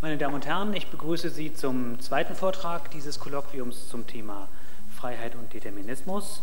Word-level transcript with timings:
Meine 0.00 0.16
Damen 0.16 0.36
und 0.36 0.46
Herren, 0.46 0.74
ich 0.74 0.86
begrüße 0.86 1.28
Sie 1.28 1.52
zum 1.52 1.98
zweiten 1.98 2.36
Vortrag 2.36 2.88
dieses 2.92 3.18
Kolloquiums 3.18 3.88
zum 3.88 4.06
Thema 4.06 4.46
Freiheit 4.96 5.34
und 5.34 5.52
Determinismus. 5.52 6.40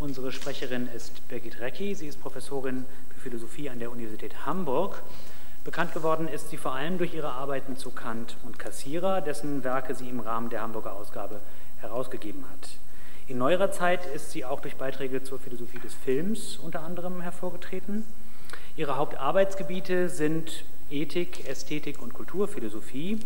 Unsere 0.00 0.32
Sprecherin 0.32 0.88
ist 0.88 1.28
Birgit 1.28 1.60
Recki. 1.60 1.94
Sie 1.94 2.08
ist 2.08 2.20
Professorin 2.20 2.86
für 3.14 3.20
Philosophie 3.20 3.70
an 3.70 3.78
der 3.78 3.92
Universität 3.92 4.44
Hamburg. 4.46 5.00
Bekannt 5.62 5.94
geworden 5.94 6.26
ist 6.26 6.50
sie 6.50 6.56
vor 6.56 6.74
allem 6.74 6.98
durch 6.98 7.14
ihre 7.14 7.30
Arbeiten 7.30 7.76
zu 7.76 7.92
Kant 7.92 8.36
und 8.44 8.58
Kassierer, 8.58 9.20
dessen 9.20 9.62
Werke 9.62 9.94
sie 9.94 10.08
im 10.08 10.18
Rahmen 10.18 10.50
der 10.50 10.62
Hamburger 10.62 10.94
Ausgabe 10.94 11.38
herausgegeben 11.80 12.46
hat. 12.50 12.70
In 13.28 13.38
neuerer 13.38 13.70
Zeit 13.70 14.06
ist 14.06 14.32
sie 14.32 14.44
auch 14.44 14.58
durch 14.58 14.74
Beiträge 14.74 15.22
zur 15.22 15.38
Philosophie 15.38 15.78
des 15.78 15.94
Films 15.94 16.56
unter 16.56 16.82
anderem 16.82 17.20
hervorgetreten. 17.20 18.04
Ihre 18.74 18.96
Hauptarbeitsgebiete 18.96 20.08
sind 20.08 20.64
Ethik, 20.90 21.48
Ästhetik 21.48 22.00
und 22.00 22.14
Kulturphilosophie. 22.14 23.18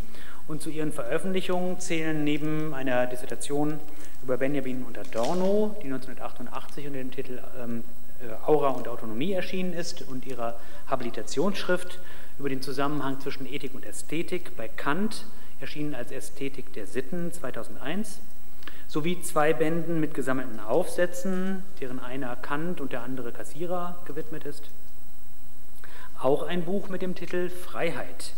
Und 0.49 0.61
zu 0.61 0.71
ihren 0.71 0.93
Veröffentlichungen 0.93 1.79
zählen 1.79 2.25
neben 2.25 2.75
einer 2.75 3.07
Dissertation 3.07 3.79
über 4.23 4.37
Benjamin 4.37 4.83
und 4.83 4.99
Adorno, 4.99 5.77
die 5.83 5.87
1988 5.87 6.87
unter 6.87 6.99
dem 6.99 7.11
Titel 7.11 7.41
ähm, 7.63 7.85
äh, 8.21 8.33
Aura 8.47 8.71
und 8.71 8.89
Autonomie 8.89 9.33
erschienen 9.33 9.73
ist, 9.73 10.03
und 10.03 10.27
ihrer 10.27 10.59
Habilitationsschrift 10.89 12.01
über 12.39 12.49
den 12.49 12.63
Zusammenhang 12.63 13.21
zwischen 13.21 13.47
Ethik 13.47 13.75
und 13.75 13.85
Ästhetik 13.85 14.57
bei 14.57 14.69
Kant, 14.69 15.27
erschienen 15.61 15.95
als 15.95 16.11
Ästhetik 16.11 16.73
der 16.73 16.87
Sitten 16.87 17.33
2001, 17.33 18.19
sowie 18.89 19.23
zwei 19.23 19.53
Bänden 19.53 20.01
mit 20.01 20.13
gesammelten 20.13 20.61
Aufsätzen, 20.61 21.63
deren 21.81 22.01
einer 22.01 22.35
Kant 22.37 22.81
und 22.81 22.93
der 22.93 23.03
andere 23.03 23.33
Kassierer 23.33 23.97
gewidmet 24.07 24.45
ist 24.45 24.71
auch 26.23 26.45
ein 26.45 26.65
Buch 26.65 26.89
mit 26.89 27.03
dem 27.03 27.17
Titel 27.17 27.51
Freiheit, 27.51 28.35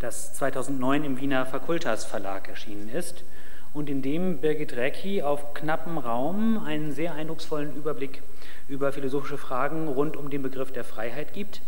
das 0.00 0.34
2009 0.34 1.04
im 1.04 1.20
Wiener 1.20 1.46
Fakultas 1.46 2.04
Verlag 2.04 2.48
erschienen 2.48 2.88
ist 2.88 3.22
und 3.72 3.88
in 3.88 4.02
dem 4.02 4.38
Birgit 4.38 4.74
Recki 4.74 5.22
auf 5.22 5.54
knappem 5.54 5.98
Raum 5.98 6.64
einen 6.64 6.90
sehr 6.90 7.14
eindrucksvollen 7.14 7.76
Überblick 7.76 8.22
über 8.68 8.92
philosophische 8.92 9.38
Fragen 9.38 9.86
rund 9.86 10.16
um 10.16 10.28
den 10.28 10.42
Begriff 10.42 10.72
der 10.72 10.82
Freiheit 10.82 11.32
gibt, 11.32 11.60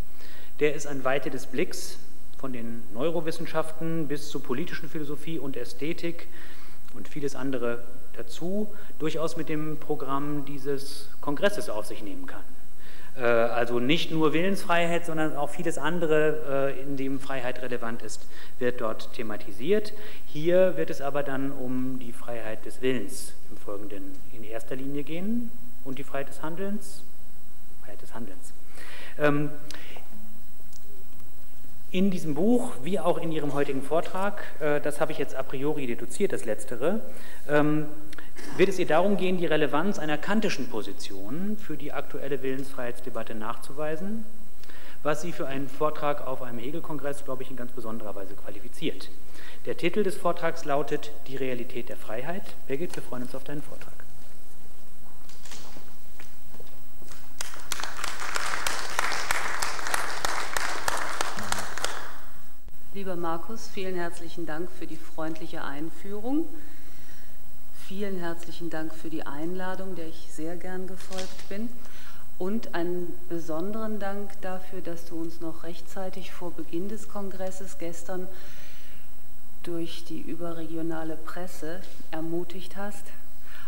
der 0.59 0.75
es 0.75 0.85
an 0.85 1.05
Weite 1.05 1.31
des 1.31 1.47
Blicks 1.47 1.99
von 2.39 2.53
den 2.53 2.83
Neurowissenschaften 2.93 4.09
bis 4.09 4.31
zur 4.31 4.43
politischen 4.43 4.89
Philosophie 4.89 5.39
und 5.39 5.57
Ästhetik 5.57 6.27
und 6.95 7.07
vieles 7.07 7.37
andere 7.37 7.85
dazu 8.17 8.67
durchaus 8.99 9.37
mit 9.37 9.49
dem 9.49 9.77
Programm 9.77 10.45
dieses 10.45 11.09
Kongresses 11.21 11.71
auf 11.71 11.87
sich 11.87 12.03
nehmen 12.03 12.27
kann. 12.27 12.43
Äh, 13.17 13.23
also 13.23 13.79
nicht 13.79 14.11
nur 14.11 14.33
Willensfreiheit, 14.33 15.05
sondern 15.05 15.37
auch 15.37 15.51
vieles 15.51 15.79
andere, 15.79 16.75
äh, 16.77 16.81
in 16.81 16.97
dem 16.97 17.21
Freiheit 17.21 17.63
relevant 17.63 18.03
ist, 18.03 18.27
wird 18.59 18.81
dort 18.81 19.13
thematisiert. 19.15 19.93
Hier 20.27 20.77
wird 20.77 20.91
es 20.91 21.01
aber 21.01 21.23
dann 21.23 21.53
um 21.53 21.99
die 21.99 22.13
Freiheit 22.13 22.65
des 22.65 22.81
Willens 22.81 23.35
im 23.51 23.57
Folgenden 23.57 24.13
in 24.33 24.45
erster 24.45 24.77
Linie 24.77 25.03
gehen 25.03 25.51
und 25.85 25.99
die 25.99 26.05
Freiheit 26.05 26.29
des 26.29 26.43
Handelns. 26.43 27.05
Freiheit 27.83 28.01
des 28.01 28.15
Handelns. 28.15 28.53
Ähm, 29.19 29.51
in 31.91 32.11
diesem 32.11 32.35
Buch, 32.35 32.73
wie 32.83 32.99
auch 32.99 33.19
in 33.19 33.33
Ihrem 33.33 33.53
heutigen 33.53 33.83
Vortrag, 33.83 34.43
äh, 34.61 34.81
das 34.81 34.99
habe 34.99 35.13
ich 35.13 35.19
jetzt 35.19 35.35
a 35.35 35.43
priori 35.43 35.87
deduziert, 35.87 36.33
das 36.33 36.47
Letztere, 36.47 37.01
ähm, 37.51 37.87
wird 38.57 38.69
es 38.69 38.79
ihr 38.79 38.87
darum 38.87 39.17
gehen, 39.17 39.39
die 39.39 39.47
Relevanz 39.47 39.99
einer 39.99 40.19
kantischen 40.19 40.69
Position 40.69 41.57
für 41.57 41.77
die 41.77 41.93
aktuelle 41.93 42.43
Willensfreiheitsdebatte 42.43 43.35
nachzuweisen, 43.35 44.25
was 45.03 45.23
sie 45.23 45.33
für 45.33 45.47
einen 45.47 45.69
Vortrag 45.69 46.27
auf 46.27 46.43
einem 46.43 46.59
Hegel-Kongress, 46.59 47.25
glaube 47.25 47.43
ich, 47.43 47.51
in 47.51 47.57
ganz 47.57 47.73
besonderer 47.73 48.15
Weise 48.15 48.35
qualifiziert. 48.35 49.11
Der 49.67 49.77
Titel 49.77 50.03
des 50.03 50.17
Vortrags 50.17 50.65
lautet 50.65 51.13
Die 51.29 51.37
Realität 51.37 51.89
der 51.89 51.97
Freiheit. 51.97 52.43
Birgit, 52.67 52.95
wir 52.95 53.03
freuen 53.03 53.23
uns 53.23 53.35
auf 53.35 53.45
deinen 53.45 53.63
Vortrag. 53.63 53.93
Lieber 62.95 63.17
Markus, 63.17 63.71
vielen 63.73 63.95
herzlichen 63.95 64.45
Dank 64.45 64.71
für 64.71 64.87
die 64.87 64.97
freundliche 64.97 65.65
Einführung. 65.65 66.47
Vielen 67.95 68.21
herzlichen 68.21 68.71
Dank 68.71 68.95
für 68.95 69.11
die 69.11 69.27
Einladung, 69.27 69.97
der 69.97 70.09
ich 70.09 70.29
sehr 70.31 70.57
gern 70.57 70.87
gefolgt 70.87 71.51
bin. 71.51 71.69
Und 72.39 72.75
einen 72.75 73.13
besonderen 73.29 73.99
Dank 73.99 74.31
dafür, 74.41 74.81
dass 74.81 75.05
du 75.05 75.21
uns 75.21 75.43
noch 75.43 75.63
rechtzeitig 75.63 76.33
vor 76.33 76.53
Beginn 76.53 76.89
des 76.89 77.11
Kongresses 77.11 77.77
gestern 77.77 78.29
durch 79.63 80.05
die 80.07 80.23
überregionale 80.23 81.17
Presse 81.19 81.83
ermutigt 82.11 82.79
hast, 82.79 83.05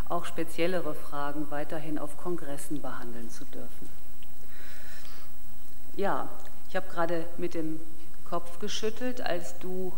auch 0.08 0.24
speziellere 0.24 0.94
Fragen 0.94 1.50
weiterhin 1.50 1.98
auf 1.98 2.16
Kongressen 2.16 2.80
behandeln 2.80 3.28
zu 3.28 3.44
dürfen. 3.44 3.90
Ja, 5.96 6.30
ich 6.70 6.76
habe 6.76 6.88
gerade 6.88 7.26
mit 7.36 7.52
dem 7.52 7.78
Kopf 8.30 8.58
geschüttelt, 8.58 9.20
als 9.20 9.58
du 9.58 9.92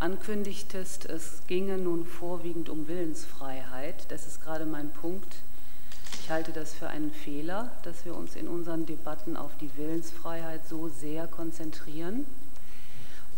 ankündigtest, 0.00 1.06
es 1.06 1.42
ginge 1.46 1.78
nun 1.78 2.04
vorwiegend 2.06 2.68
um 2.68 2.88
Willensfreiheit. 2.88 4.10
Das 4.10 4.26
ist 4.26 4.42
gerade 4.42 4.66
mein 4.66 4.90
Punkt. 4.90 5.36
Ich 6.20 6.30
halte 6.30 6.52
das 6.52 6.74
für 6.74 6.88
einen 6.88 7.12
Fehler, 7.12 7.72
dass 7.82 8.04
wir 8.04 8.14
uns 8.14 8.36
in 8.36 8.48
unseren 8.48 8.86
Debatten 8.86 9.36
auf 9.36 9.50
die 9.60 9.70
Willensfreiheit 9.76 10.66
so 10.68 10.88
sehr 10.88 11.26
konzentrieren. 11.26 12.26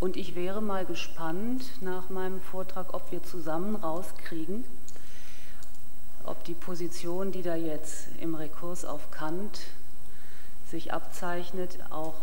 Und 0.00 0.16
ich 0.16 0.34
wäre 0.34 0.62
mal 0.62 0.84
gespannt 0.84 1.65
nach 1.82 2.10
meinem 2.10 2.41
Vortrag, 2.41 2.94
ob 2.94 3.12
wir 3.12 3.22
zusammen 3.22 3.77
rauskriegen, 3.77 4.65
ob 6.25 6.42
die 6.44 6.54
Position, 6.54 7.32
die 7.32 7.42
da 7.42 7.54
jetzt 7.54 8.09
im 8.19 8.34
Rekurs 8.34 8.84
auf 8.84 9.10
Kant 9.10 9.60
sich 10.71 10.92
abzeichnet, 10.92 11.78
auch 11.91 12.15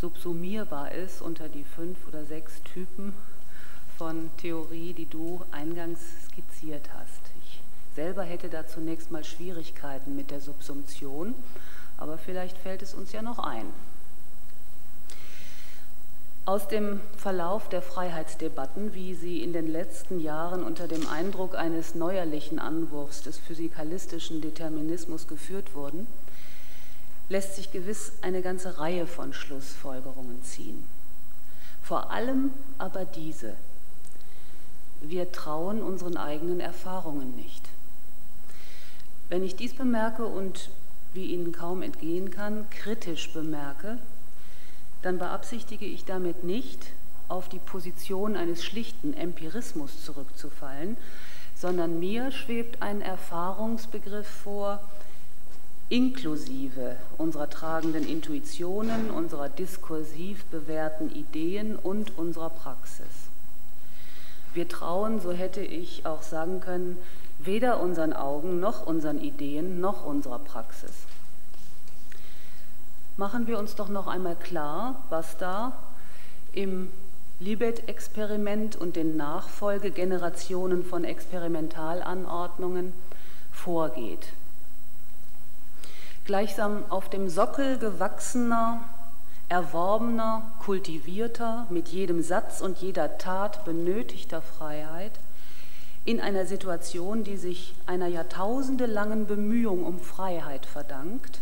subsumierbar 0.00 0.92
ist 0.92 1.22
unter 1.22 1.48
die 1.48 1.64
fünf 1.64 1.98
oder 2.08 2.24
sechs 2.24 2.62
Typen 2.62 3.14
von 3.96 4.30
Theorie, 4.38 4.92
die 4.92 5.08
du 5.08 5.40
eingangs 5.50 6.00
skizziert 6.26 6.88
hast. 6.98 7.20
Ich 7.42 7.60
selber 7.94 8.22
hätte 8.22 8.48
da 8.48 8.66
zunächst 8.66 9.10
mal 9.10 9.24
Schwierigkeiten 9.24 10.16
mit 10.16 10.30
der 10.30 10.40
Subsumption, 10.40 11.34
aber 11.96 12.18
vielleicht 12.18 12.58
fällt 12.58 12.82
es 12.82 12.94
uns 12.94 13.12
ja 13.12 13.22
noch 13.22 13.38
ein. 13.38 13.66
Aus 16.44 16.68
dem 16.68 17.00
Verlauf 17.16 17.68
der 17.68 17.82
Freiheitsdebatten, 17.82 18.94
wie 18.94 19.14
sie 19.14 19.42
in 19.42 19.52
den 19.52 19.66
letzten 19.66 20.20
Jahren 20.20 20.62
unter 20.62 20.86
dem 20.86 21.08
Eindruck 21.08 21.56
eines 21.56 21.96
neuerlichen 21.96 22.60
Anwurfs 22.60 23.22
des 23.22 23.36
physikalistischen 23.38 24.40
Determinismus 24.40 25.26
geführt 25.26 25.74
wurden, 25.74 26.06
lässt 27.28 27.56
sich 27.56 27.72
gewiss 27.72 28.12
eine 28.22 28.42
ganze 28.42 28.78
Reihe 28.78 29.08
von 29.08 29.32
Schlussfolgerungen 29.32 30.40
ziehen. 30.44 30.84
Vor 31.82 32.10
allem 32.12 32.52
aber 32.78 33.04
diese, 33.04 33.54
wir 35.00 35.32
trauen 35.32 35.82
unseren 35.82 36.16
eigenen 36.16 36.60
Erfahrungen 36.60 37.34
nicht. 37.36 37.68
Wenn 39.28 39.42
ich 39.42 39.56
dies 39.56 39.74
bemerke 39.74 40.24
und, 40.24 40.70
wie 41.14 41.26
Ihnen 41.26 41.52
kaum 41.52 41.82
entgehen 41.82 42.30
kann, 42.30 42.68
kritisch 42.70 43.32
bemerke, 43.32 43.98
dann 45.02 45.18
beabsichtige 45.18 45.86
ich 45.86 46.04
damit 46.04 46.44
nicht, 46.44 46.92
auf 47.28 47.48
die 47.48 47.58
Position 47.58 48.36
eines 48.36 48.64
schlichten 48.64 49.12
Empirismus 49.14 50.04
zurückzufallen, 50.04 50.96
sondern 51.56 51.98
mir 51.98 52.30
schwebt 52.30 52.82
ein 52.82 53.02
Erfahrungsbegriff 53.02 54.28
vor, 54.28 54.80
inklusive 55.88 56.96
unserer 57.16 57.48
tragenden 57.48 58.06
Intuitionen, 58.06 59.10
unserer 59.10 59.48
diskursiv 59.48 60.44
bewährten 60.46 61.14
Ideen 61.14 61.76
und 61.76 62.18
unserer 62.18 62.50
Praxis. 62.50 63.25
Wir 64.56 64.68
trauen, 64.70 65.20
so 65.20 65.32
hätte 65.32 65.60
ich 65.60 66.06
auch 66.06 66.22
sagen 66.22 66.60
können, 66.60 66.96
weder 67.38 67.78
unseren 67.78 68.14
Augen 68.14 68.58
noch 68.58 68.86
unseren 68.86 69.20
Ideen 69.20 69.82
noch 69.82 70.06
unserer 70.06 70.38
Praxis. 70.38 70.92
Machen 73.18 73.46
wir 73.46 73.58
uns 73.58 73.74
doch 73.74 73.90
noch 73.90 74.06
einmal 74.06 74.34
klar, 74.34 75.02
was 75.10 75.36
da 75.36 75.72
im 76.52 76.90
Libet-Experiment 77.38 78.76
und 78.76 78.96
den 78.96 79.18
Nachfolgegenerationen 79.18 80.86
von 80.86 81.04
Experimentalanordnungen 81.04 82.94
vorgeht. 83.52 84.26
Gleichsam 86.24 86.82
auf 86.88 87.10
dem 87.10 87.28
Sockel 87.28 87.76
gewachsener 87.76 88.80
erworbener, 89.48 90.42
kultivierter, 90.64 91.66
mit 91.70 91.88
jedem 91.88 92.22
Satz 92.22 92.60
und 92.60 92.78
jeder 92.78 93.18
Tat 93.18 93.64
benötigter 93.64 94.42
Freiheit 94.42 95.12
in 96.04 96.20
einer 96.20 96.46
Situation, 96.46 97.24
die 97.24 97.36
sich 97.36 97.74
einer 97.86 98.06
jahrtausendelangen 98.06 99.26
Bemühung 99.26 99.84
um 99.84 99.98
Freiheit 99.98 100.66
verdankt, 100.66 101.40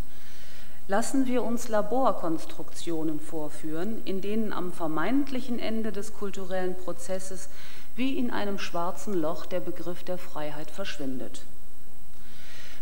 Lassen 0.87 1.27
wir 1.27 1.43
uns 1.43 1.69
Laborkonstruktionen 1.69 3.19
vorführen, 3.19 4.03
in 4.05 4.21
denen 4.21 4.53
am 4.53 4.71
vermeintlichen 4.71 5.59
Ende 5.59 5.93
des 5.93 6.13
kulturellen 6.13 6.77
Prozesses 6.77 7.49
wie 7.97 8.19
in 8.19 8.31
einem 8.31 8.59
schwarzen 8.59 9.15
Loch 9.15 9.47
der 9.47 9.61
Begriff 9.61 10.03
der 10.03 10.19
Freiheit 10.19 10.71
verschwindet. 10.71 11.47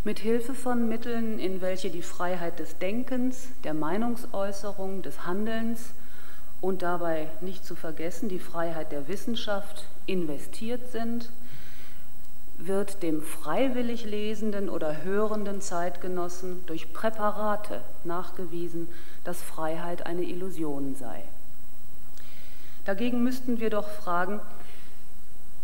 Mit 0.04 0.18
Hilfe 0.18 0.54
von 0.54 0.88
Mitteln, 0.88 1.38
in 1.38 1.60
welche 1.60 1.88
die 1.88 2.02
Freiheit 2.02 2.58
des 2.58 2.76
Denkens, 2.78 3.46
der 3.62 3.72
Meinungsäußerung, 3.72 5.00
des 5.02 5.26
Handelns 5.26 5.90
und 6.60 6.82
dabei 6.82 7.28
nicht 7.40 7.64
zu 7.64 7.76
vergessen 7.76 8.28
die 8.28 8.40
Freiheit 8.40 8.90
der 8.90 9.06
Wissenschaft 9.06 9.84
investiert 10.06 10.90
sind, 10.90 11.30
wird 12.58 13.04
dem 13.04 13.22
freiwillig 13.22 14.04
lesenden 14.04 14.68
oder 14.68 15.04
hörenden 15.04 15.60
Zeitgenossen 15.60 16.66
durch 16.66 16.92
Präparate 16.92 17.80
nachgewiesen, 18.02 18.88
dass 19.22 19.40
Freiheit 19.40 20.04
eine 20.04 20.24
Illusion 20.24 20.96
sei. 20.96 21.22
Dagegen 22.84 23.22
müssten 23.22 23.60
wir 23.60 23.70
doch 23.70 23.88
fragen, 23.88 24.40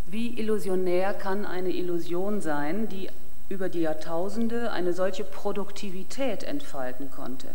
wie 0.07 0.39
illusionär 0.39 1.13
kann 1.13 1.45
eine 1.45 1.71
Illusion 1.71 2.39
sein, 2.39 2.87
die 2.87 3.09
über 3.49 3.67
die 3.67 3.81
Jahrtausende 3.81 4.71
eine 4.71 4.93
solche 4.93 5.23
Produktivität 5.23 6.43
entfalten 6.43 7.11
konnte? 7.11 7.47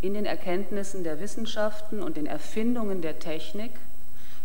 In 0.00 0.14
den 0.14 0.26
Erkenntnissen 0.26 1.02
der 1.02 1.18
Wissenschaften 1.18 2.02
und 2.02 2.16
den 2.16 2.26
Erfindungen 2.26 3.02
der 3.02 3.18
Technik, 3.18 3.72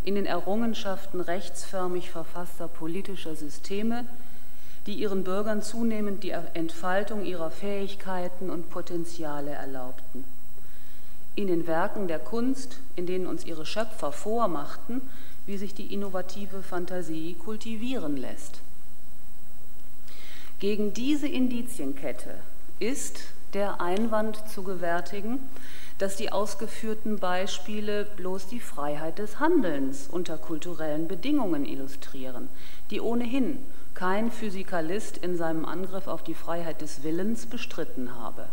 in 0.03 0.15
den 0.15 0.25
Errungenschaften 0.25 1.21
rechtsförmig 1.21 2.09
verfasster 2.09 2.67
politischer 2.67 3.35
Systeme, 3.35 4.05
die 4.85 4.95
ihren 4.95 5.23
Bürgern 5.23 5.61
zunehmend 5.61 6.23
die 6.23 6.31
Entfaltung 6.31 7.23
ihrer 7.23 7.51
Fähigkeiten 7.51 8.49
und 8.49 8.69
Potenziale 8.69 9.51
erlaubten. 9.51 10.25
In 11.35 11.47
den 11.47 11.67
Werken 11.67 12.07
der 12.07 12.19
Kunst, 12.19 12.79
in 12.95 13.05
denen 13.05 13.27
uns 13.27 13.45
ihre 13.45 13.65
Schöpfer 13.65 14.11
vormachten, 14.11 15.01
wie 15.45 15.57
sich 15.57 15.73
die 15.73 15.93
innovative 15.93 16.61
Fantasie 16.61 17.35
kultivieren 17.35 18.17
lässt. 18.17 18.59
Gegen 20.63 20.93
diese 20.93 21.27
Indizienkette 21.27 22.35
ist 22.79 23.19
der 23.53 23.81
Einwand 23.81 24.47
zu 24.47 24.63
gewärtigen, 24.63 25.39
dass 25.97 26.15
die 26.15 26.31
ausgeführten 26.31 27.19
Beispiele 27.19 28.05
bloß 28.05 28.47
die 28.47 28.61
Freiheit 28.61 29.19
des 29.19 29.41
Handelns 29.41 30.07
unter 30.07 30.37
kulturellen 30.37 31.09
Bedingungen 31.09 31.65
illustrieren, 31.65 32.47
die 32.91 33.01
ohnehin 33.01 33.57
kein 33.93 34.31
Physikalist 34.31 35.17
in 35.17 35.35
seinem 35.35 35.65
Angriff 35.65 36.07
auf 36.07 36.23
die 36.23 36.33
Freiheit 36.33 36.79
des 36.79 37.03
Willens 37.03 37.45
bestritten 37.45 38.15
habe. 38.15 38.47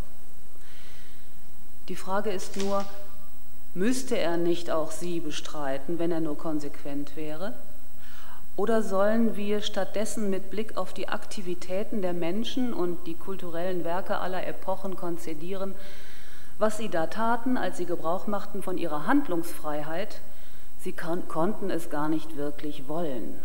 Die 1.88 1.94
Frage 1.94 2.32
ist 2.32 2.56
nur, 2.56 2.84
müsste 3.72 4.18
er 4.18 4.36
nicht 4.36 4.72
auch 4.72 4.90
sie 4.90 5.20
bestreiten, 5.20 6.00
wenn 6.00 6.10
er 6.10 6.18
nur 6.18 6.36
konsequent 6.36 7.14
wäre? 7.14 7.54
Oder 8.56 8.82
sollen 8.82 9.36
wir 9.36 9.62
stattdessen 9.62 10.28
mit 10.28 10.50
Blick 10.50 10.76
auf 10.76 10.92
die 10.92 11.08
Aktivitäten 11.08 12.02
der 12.02 12.12
Menschen 12.12 12.74
und 12.74 13.06
die 13.06 13.14
kulturellen 13.14 13.84
Werke 13.84 14.18
aller 14.18 14.46
Epochen 14.46 14.96
konzedieren, 14.96 15.74
was 16.58 16.76
sie 16.76 16.90
da 16.90 17.06
taten, 17.06 17.56
als 17.56 17.78
sie 17.78 17.86
Gebrauch 17.86 18.26
machten 18.26 18.62
von 18.62 18.76
ihrer 18.76 19.06
Handlungsfreiheit, 19.06 20.20
sie 20.78 20.92
kon 20.92 21.26
konnten 21.26 21.70
es 21.70 21.88
gar 21.88 22.08
nicht 22.08 22.36
wirklich 22.36 22.86
wollen. 22.86 23.38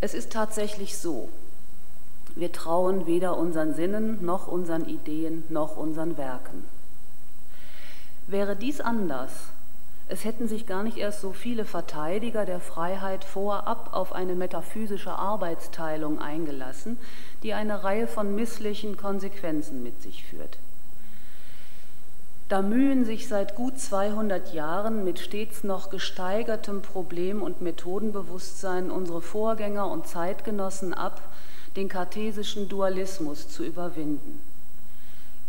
Es 0.00 0.14
ist 0.14 0.32
tatsächlich 0.32 0.98
so, 0.98 1.28
wir 2.34 2.52
trauen 2.52 3.06
weder 3.06 3.36
unseren 3.36 3.74
Sinnen 3.74 4.24
noch 4.24 4.46
unseren 4.46 4.88
Ideen 4.88 5.44
noch 5.48 5.76
unseren 5.76 6.16
Werken. 6.16 6.64
Wäre 8.28 8.56
dies 8.56 8.80
anders, 8.80 9.32
es 10.10 10.24
hätten 10.24 10.48
sich 10.48 10.66
gar 10.66 10.82
nicht 10.82 10.96
erst 10.96 11.20
so 11.20 11.32
viele 11.32 11.66
Verteidiger 11.66 12.46
der 12.46 12.60
Freiheit 12.60 13.24
vorab 13.24 13.90
auf 13.92 14.14
eine 14.14 14.34
metaphysische 14.34 15.12
Arbeitsteilung 15.12 16.18
eingelassen, 16.18 16.98
die 17.42 17.52
eine 17.52 17.84
Reihe 17.84 18.06
von 18.06 18.34
misslichen 18.34 18.96
Konsequenzen 18.96 19.82
mit 19.82 20.02
sich 20.02 20.24
führt. 20.24 20.58
Da 22.48 22.62
mühen 22.62 23.04
sich 23.04 23.28
seit 23.28 23.54
gut 23.56 23.78
200 23.78 24.54
Jahren 24.54 25.04
mit 25.04 25.18
stets 25.18 25.64
noch 25.64 25.90
gesteigertem 25.90 26.80
Problem- 26.80 27.42
und 27.42 27.60
Methodenbewusstsein 27.60 28.90
unsere 28.90 29.20
Vorgänger 29.20 29.90
und 29.90 30.06
Zeitgenossen 30.06 30.94
ab, 30.94 31.20
den 31.76 31.90
kartesischen 31.90 32.70
Dualismus 32.70 33.50
zu 33.50 33.62
überwinden. 33.62 34.40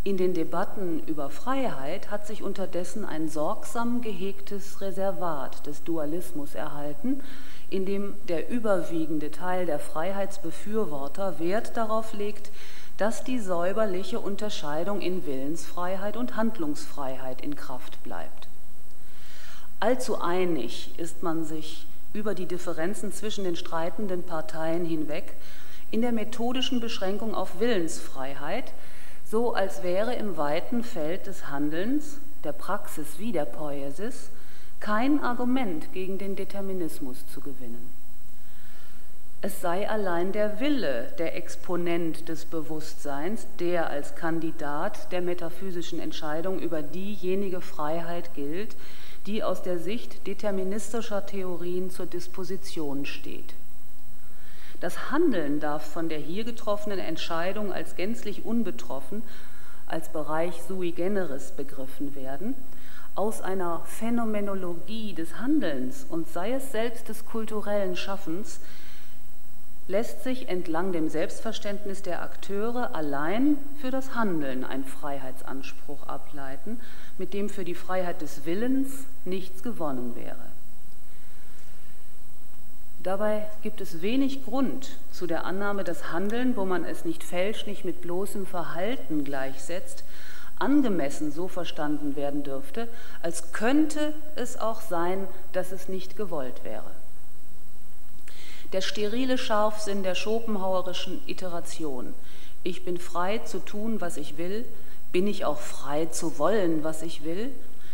In 0.02 0.16
den 0.16 0.32
Debatten 0.32 1.02
über 1.06 1.28
Freiheit 1.28 2.10
hat 2.10 2.26
sich 2.26 2.42
unterdessen 2.42 3.04
ein 3.04 3.28
sorgsam 3.28 4.00
gehegtes 4.00 4.80
Reservat 4.80 5.66
des 5.66 5.84
Dualismus 5.84 6.54
erhalten, 6.54 7.20
in 7.68 7.84
dem 7.84 8.14
der 8.26 8.48
überwiegende 8.48 9.30
Teil 9.30 9.66
der 9.66 9.78
Freiheitsbefürworter 9.78 11.38
Wert 11.38 11.76
darauf 11.76 12.14
legt, 12.14 12.50
dass 12.96 13.24
die 13.24 13.38
säuberliche 13.38 14.20
Unterscheidung 14.20 15.02
in 15.02 15.26
Willensfreiheit 15.26 16.16
und 16.16 16.34
Handlungsfreiheit 16.34 17.42
in 17.42 17.54
Kraft 17.54 18.02
bleibt. 18.02 18.48
Allzu 19.80 20.18
einig 20.18 20.98
ist 20.98 21.22
man 21.22 21.44
sich 21.44 21.86
über 22.14 22.34
die 22.34 22.46
Differenzen 22.46 23.12
zwischen 23.12 23.44
den 23.44 23.56
streitenden 23.56 24.22
Parteien 24.22 24.86
hinweg 24.86 25.34
in 25.90 26.00
der 26.00 26.12
methodischen 26.12 26.80
Beschränkung 26.80 27.34
auf 27.34 27.60
Willensfreiheit, 27.60 28.72
so 29.30 29.54
als 29.54 29.82
wäre 29.82 30.14
im 30.14 30.36
weiten 30.36 30.82
Feld 30.82 31.26
des 31.26 31.48
Handelns, 31.48 32.20
der 32.44 32.52
Praxis 32.52 33.18
wie 33.18 33.32
der 33.32 33.44
Poiesis, 33.44 34.30
kein 34.80 35.22
Argument 35.22 35.92
gegen 35.92 36.18
den 36.18 36.36
Determinismus 36.36 37.26
zu 37.26 37.40
gewinnen 37.40 38.00
es 39.42 39.62
sei 39.62 39.88
allein 39.88 40.32
der 40.32 40.60
Wille 40.60 41.14
der 41.18 41.34
Exponent 41.34 42.28
des 42.28 42.44
Bewusstseins, 42.44 43.46
der 43.58 43.88
als 43.88 44.14
Kandidat 44.14 45.10
der 45.12 45.22
metaphysischen 45.22 45.98
Entscheidung 45.98 46.58
über 46.60 46.82
diejenige 46.82 47.62
Freiheit 47.62 48.34
gilt, 48.34 48.76
die 49.26 49.42
aus 49.42 49.62
der 49.62 49.78
Sicht 49.78 50.26
deterministischer 50.26 51.24
Theorien 51.24 51.88
zur 51.88 52.04
Disposition 52.04 53.06
steht. 53.06 53.54
Das 54.80 55.10
Handeln 55.10 55.60
darf 55.60 55.84
von 55.92 56.08
der 56.08 56.18
hier 56.18 56.44
getroffenen 56.44 56.98
Entscheidung 56.98 57.72
als 57.72 57.96
gänzlich 57.96 58.46
unbetroffen, 58.46 59.22
als 59.86 60.08
Bereich 60.08 60.62
sui 60.66 60.92
generis 60.92 61.52
begriffen 61.52 62.14
werden, 62.14 62.54
aus 63.14 63.42
einer 63.42 63.82
Phänomenologie 63.84 65.12
des 65.12 65.38
Handelns 65.38 66.06
und 66.08 66.28
sei 66.28 66.52
es 66.52 66.72
selbst 66.72 67.08
des 67.08 67.26
kulturellen 67.26 67.94
Schaffens, 67.96 68.60
lässt 69.86 70.22
sich 70.22 70.48
entlang 70.48 70.92
dem 70.92 71.08
Selbstverständnis 71.08 72.02
der 72.02 72.22
Akteure 72.22 72.94
allein 72.94 73.58
für 73.80 73.90
das 73.90 74.14
Handeln 74.14 74.64
ein 74.64 74.84
Freiheitsanspruch 74.84 76.06
ableiten, 76.06 76.80
mit 77.18 77.34
dem 77.34 77.48
für 77.48 77.64
die 77.64 77.74
Freiheit 77.74 78.22
des 78.22 78.46
Willens 78.46 79.04
nichts 79.24 79.62
gewonnen 79.62 80.14
wäre. 80.14 80.59
Dabei 83.02 83.46
gibt 83.62 83.80
es 83.80 84.02
wenig 84.02 84.44
Grund 84.44 84.90
zu 85.10 85.26
der 85.26 85.46
Annahme, 85.46 85.84
dass 85.84 86.12
Handeln, 86.12 86.54
wo 86.56 86.66
man 86.66 86.84
es 86.84 87.06
nicht 87.06 87.24
fälschlich 87.24 87.82
mit 87.82 88.02
bloßem 88.02 88.46
Verhalten 88.46 89.24
gleichsetzt, 89.24 90.04
angemessen 90.58 91.32
so 91.32 91.48
verstanden 91.48 92.14
werden 92.14 92.42
dürfte, 92.42 92.88
als 93.22 93.52
könnte 93.52 94.12
es 94.36 94.60
auch 94.60 94.82
sein, 94.82 95.26
dass 95.52 95.72
es 95.72 95.88
nicht 95.88 96.18
gewollt 96.18 96.62
wäre. 96.62 96.90
Der 98.74 98.82
sterile 98.82 99.38
Scharfsinn 99.38 100.02
der 100.02 100.14
schopenhauerischen 100.14 101.22
Iteration. 101.26 102.12
Ich 102.62 102.84
bin 102.84 102.98
frei 102.98 103.38
zu 103.38 103.60
tun, 103.60 104.02
was 104.02 104.18
ich 104.18 104.36
will, 104.36 104.66
bin 105.10 105.26
ich 105.26 105.46
auch 105.46 105.58
frei 105.58 106.06
zu 106.06 106.38
wollen, 106.38 106.84
was 106.84 107.00
ich 107.00 107.24
will, 107.24 107.50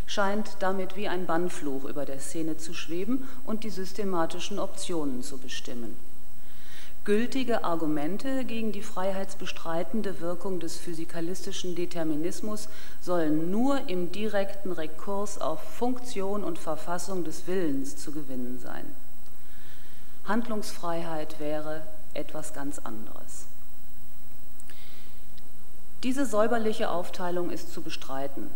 scheint 0.07 0.57
damit 0.61 0.97
wie 0.97 1.09
ein 1.09 1.27
Bannfluch 1.27 1.85
über 1.85 2.05
der 2.05 2.21
Szene 2.21 2.57
zu 2.57 2.75
schweben 2.75 3.29
und 3.45 3.65
die 3.65 3.71
systematischen 3.71 4.59
Optionen 4.59 5.23
zu 5.23 5.39
bestimmen. 5.39 5.97
Gültige 7.05 7.63
Argumente 7.63 8.45
gegen 8.45 8.73
die 8.73 8.83
freiheitsbestreitende 8.83 10.21
Wirkung 10.21 10.59
des 10.59 10.77
physikalistischen 10.77 11.77
Determinismus 11.77 12.69
sollen 13.01 13.51
nur 13.53 13.89
im 13.89 14.11
direkten 14.11 14.73
Rekurs 14.73 15.41
auf 15.41 15.61
Funktion 15.61 16.43
und 16.43 16.59
Verfassung 16.59 17.23
des 17.23 17.47
Willens 17.47 17.97
zu 17.97 18.11
gewinnen 18.11 18.59
sein. 18.59 18.85
Handlungsfreiheit 20.25 21.39
wäre 21.39 21.83
etwas 22.13 22.53
ganz 22.53 22.81
anderes. 22.81 23.47
Diese 26.03 26.27
säuberliche 26.27 26.91
Aufteilung 26.91 27.51
ist 27.51 27.73
zu 27.73 27.83
bestreiten. 27.83 28.51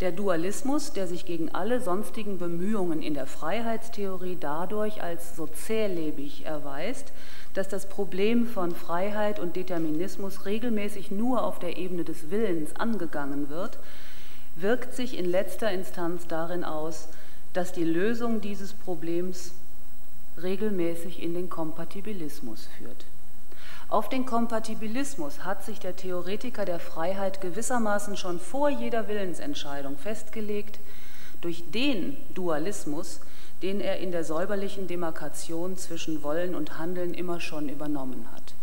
Der 0.00 0.12
Dualismus, 0.12 0.92
der 0.92 1.06
sich 1.06 1.24
gegen 1.24 1.54
alle 1.54 1.80
sonstigen 1.80 2.36
Bemühungen 2.36 3.00
in 3.00 3.14
der 3.14 3.26
Freiheitstheorie 3.26 4.36
dadurch 4.38 5.02
als 5.02 5.36
so 5.36 5.46
zählebig 5.46 6.44
erweist, 6.44 7.12
dass 7.54 7.68
das 7.68 7.88
Problem 7.88 8.46
von 8.46 8.74
Freiheit 8.74 9.40
und 9.40 9.56
Determinismus 9.56 10.44
regelmäßig 10.44 11.10
nur 11.10 11.42
auf 11.42 11.58
der 11.58 11.78
Ebene 11.78 12.04
des 12.04 12.30
Willens 12.30 12.76
angegangen 12.76 13.48
wird, 13.48 13.78
wirkt 14.54 14.94
sich 14.94 15.16
in 15.16 15.24
letzter 15.24 15.70
Instanz 15.70 16.26
darin 16.26 16.64
aus, 16.64 17.08
dass 17.54 17.72
die 17.72 17.84
Lösung 17.84 18.42
dieses 18.42 18.74
Problems 18.74 19.52
regelmäßig 20.42 21.22
in 21.22 21.32
den 21.32 21.48
Kompatibilismus 21.48 22.68
führt. 22.76 23.06
Auf 23.88 24.08
den 24.08 24.26
Kompatibilismus 24.26 25.44
hat 25.44 25.64
sich 25.64 25.78
der 25.78 25.94
Theoretiker 25.94 26.64
der 26.64 26.80
Freiheit 26.80 27.40
gewissermaßen 27.40 28.16
schon 28.16 28.40
vor 28.40 28.68
jeder 28.68 29.06
Willensentscheidung 29.06 29.96
festgelegt, 29.96 30.80
durch 31.40 31.62
den 31.70 32.16
Dualismus, 32.34 33.20
den 33.62 33.80
er 33.80 33.98
in 33.98 34.10
der 34.10 34.24
säuberlichen 34.24 34.88
Demarkation 34.88 35.76
zwischen 35.76 36.22
Wollen 36.22 36.54
und 36.54 36.78
Handeln 36.78 37.14
immer 37.14 37.40
schon 37.40 37.68
übernommen 37.68 38.26
hat. 38.34 38.54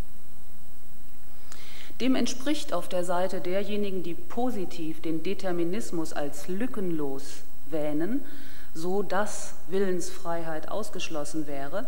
Dem 2.01 2.15
entspricht 2.15 2.73
auf 2.73 2.89
der 2.89 3.05
Seite 3.05 3.39
derjenigen, 3.39 4.03
die 4.03 4.15
positiv 4.15 5.01
den 5.01 5.23
Determinismus 5.23 6.11
als 6.11 6.49
lückenlos 6.49 7.43
wähnen, 7.69 8.25
so 8.73 9.03
dass 9.03 9.53
Willensfreiheit 9.67 10.69
ausgeschlossen 10.69 11.47
wäre, 11.47 11.85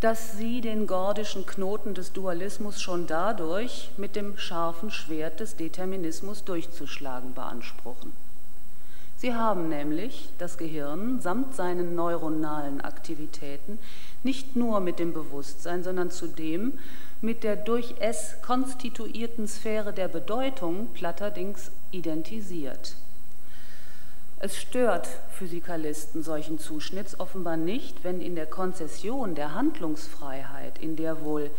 dass 0.00 0.36
sie 0.36 0.60
den 0.60 0.86
gordischen 0.86 1.46
Knoten 1.46 1.94
des 1.94 2.12
Dualismus 2.12 2.82
schon 2.82 3.06
dadurch 3.06 3.90
mit 3.96 4.14
dem 4.14 4.36
scharfen 4.36 4.90
Schwert 4.90 5.40
des 5.40 5.56
Determinismus 5.56 6.44
durchzuschlagen 6.44 7.32
beanspruchen. 7.34 8.12
Sie 9.16 9.34
haben 9.34 9.70
nämlich 9.70 10.28
das 10.38 10.58
Gehirn 10.58 11.20
samt 11.20 11.54
seinen 11.54 11.94
neuronalen 11.94 12.82
Aktivitäten 12.82 13.78
nicht 14.22 14.56
nur 14.56 14.80
mit 14.80 14.98
dem 14.98 15.14
Bewusstsein, 15.14 15.82
sondern 15.82 16.10
zudem 16.10 16.78
mit 17.22 17.42
der 17.42 17.56
durch 17.56 17.94
es 17.98 18.36
konstituierten 18.42 19.48
Sphäre 19.48 19.94
der 19.94 20.08
Bedeutung 20.08 20.88
platterdings 20.92 21.70
identisiert. 21.90 22.96
Es 24.38 24.56
stört 24.56 25.08
Physikalisten 25.30 26.22
solchen 26.22 26.58
Zuschnitts 26.58 27.18
offenbar 27.18 27.56
nicht, 27.56 28.04
wenn 28.04 28.20
in 28.20 28.36
der 28.36 28.46
Konzession 28.46 29.34
der 29.34 29.54
Handlungsfreiheit, 29.54 30.78
in 30.78 30.96
der 30.96 31.22
wohl 31.22 31.50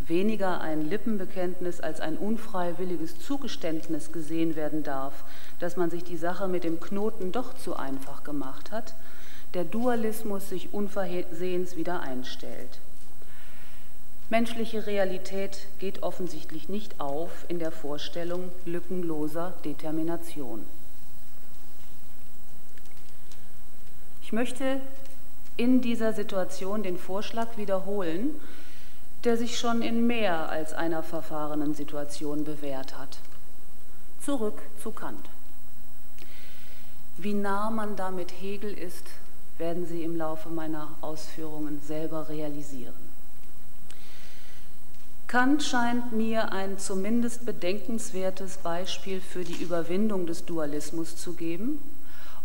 weniger 0.00 0.60
ein 0.60 0.88
Lippenbekenntnis 0.88 1.80
als 1.80 2.00
ein 2.00 2.18
unfreiwilliges 2.18 3.20
Zugeständnis 3.20 4.10
gesehen 4.10 4.56
werden 4.56 4.82
darf, 4.82 5.24
dass 5.60 5.76
man 5.76 5.90
sich 5.90 6.02
die 6.02 6.16
Sache 6.16 6.48
mit 6.48 6.64
dem 6.64 6.80
Knoten 6.80 7.30
doch 7.30 7.54
zu 7.54 7.76
einfach 7.76 8.24
gemacht 8.24 8.72
hat, 8.72 8.94
der 9.54 9.64
Dualismus 9.64 10.48
sich 10.48 10.74
unversehens 10.74 11.76
wieder 11.76 12.00
einstellt. 12.00 12.80
Menschliche 14.30 14.86
Realität 14.86 15.66
geht 15.78 16.02
offensichtlich 16.02 16.68
nicht 16.68 17.00
auf 17.00 17.30
in 17.48 17.60
der 17.60 17.72
Vorstellung 17.72 18.50
lückenloser 18.64 19.54
Determination. 19.64 20.66
Ich 24.30 24.32
möchte 24.32 24.80
in 25.56 25.80
dieser 25.80 26.12
Situation 26.12 26.84
den 26.84 26.98
Vorschlag 26.98 27.56
wiederholen, 27.56 28.36
der 29.24 29.36
sich 29.36 29.58
schon 29.58 29.82
in 29.82 30.06
mehr 30.06 30.48
als 30.48 30.72
einer 30.72 31.02
verfahrenen 31.02 31.74
Situation 31.74 32.44
bewährt 32.44 32.96
hat. 32.96 33.18
Zurück 34.24 34.62
zu 34.80 34.92
Kant. 34.92 35.28
Wie 37.16 37.34
nah 37.34 37.70
man 37.70 37.96
damit 37.96 38.30
Hegel 38.40 38.72
ist, 38.72 39.04
werden 39.58 39.84
Sie 39.84 40.04
im 40.04 40.14
Laufe 40.14 40.48
meiner 40.48 40.86
Ausführungen 41.00 41.80
selber 41.84 42.28
realisieren. 42.28 42.94
Kant 45.26 45.64
scheint 45.64 46.12
mir 46.12 46.52
ein 46.52 46.78
zumindest 46.78 47.46
bedenkenswertes 47.46 48.58
Beispiel 48.58 49.20
für 49.20 49.42
die 49.42 49.60
Überwindung 49.60 50.28
des 50.28 50.44
Dualismus 50.44 51.16
zu 51.16 51.32
geben, 51.32 51.80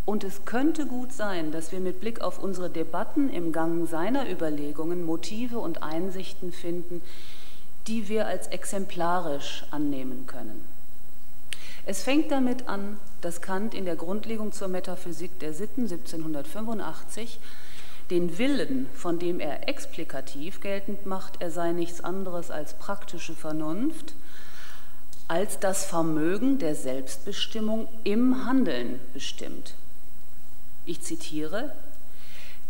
und 0.06 0.24
es 0.24 0.46
könnte 0.46 0.86
gut 0.86 1.12
sein, 1.12 1.52
dass 1.52 1.72
wir 1.72 1.80
mit 1.80 2.00
Blick 2.00 2.22
auf 2.22 2.42
unsere 2.42 2.70
Debatten 2.70 3.30
im 3.30 3.52
Gang 3.52 3.90
seiner 3.90 4.30
Überlegungen 4.30 5.04
Motive 5.04 5.58
und 5.58 5.82
Einsichten 5.82 6.52
finden, 6.52 7.02
die 7.88 8.08
wir 8.08 8.28
als 8.28 8.48
exemplarisch 8.48 9.66
annehmen 9.72 10.28
können. 10.28 10.64
Es 11.88 12.02
fängt 12.02 12.32
damit 12.32 12.68
an, 12.68 13.00
dass 13.22 13.42
Kant 13.42 13.76
in 13.76 13.86
der 13.86 13.96
Grundlegung 13.96 14.52
zur 14.52 14.68
Metaphysik 14.68 15.40
der 15.40 15.54
Sitten 15.54 15.82
1785 15.82 17.40
den 18.10 18.38
Willen, 18.38 18.88
von 18.94 19.18
dem 19.18 19.40
er 19.40 19.68
explikativ 19.68 20.62
geltend 20.62 21.06
macht, 21.06 21.42
er 21.42 21.50
sei 21.50 21.72
nichts 21.72 22.02
anderes 22.02 22.52
als 22.52 22.76
praktische 22.76 23.34
Vernunft, 23.34 24.14
als 25.28 25.60
das 25.60 25.86
Vermögen 25.86 26.60
der 26.60 26.76
Selbstbestimmung 26.76 27.88
im 28.04 28.46
Handeln 28.46 29.00
bestimmt. 29.14 29.74
Ich 30.86 31.02
zitiere, 31.02 31.72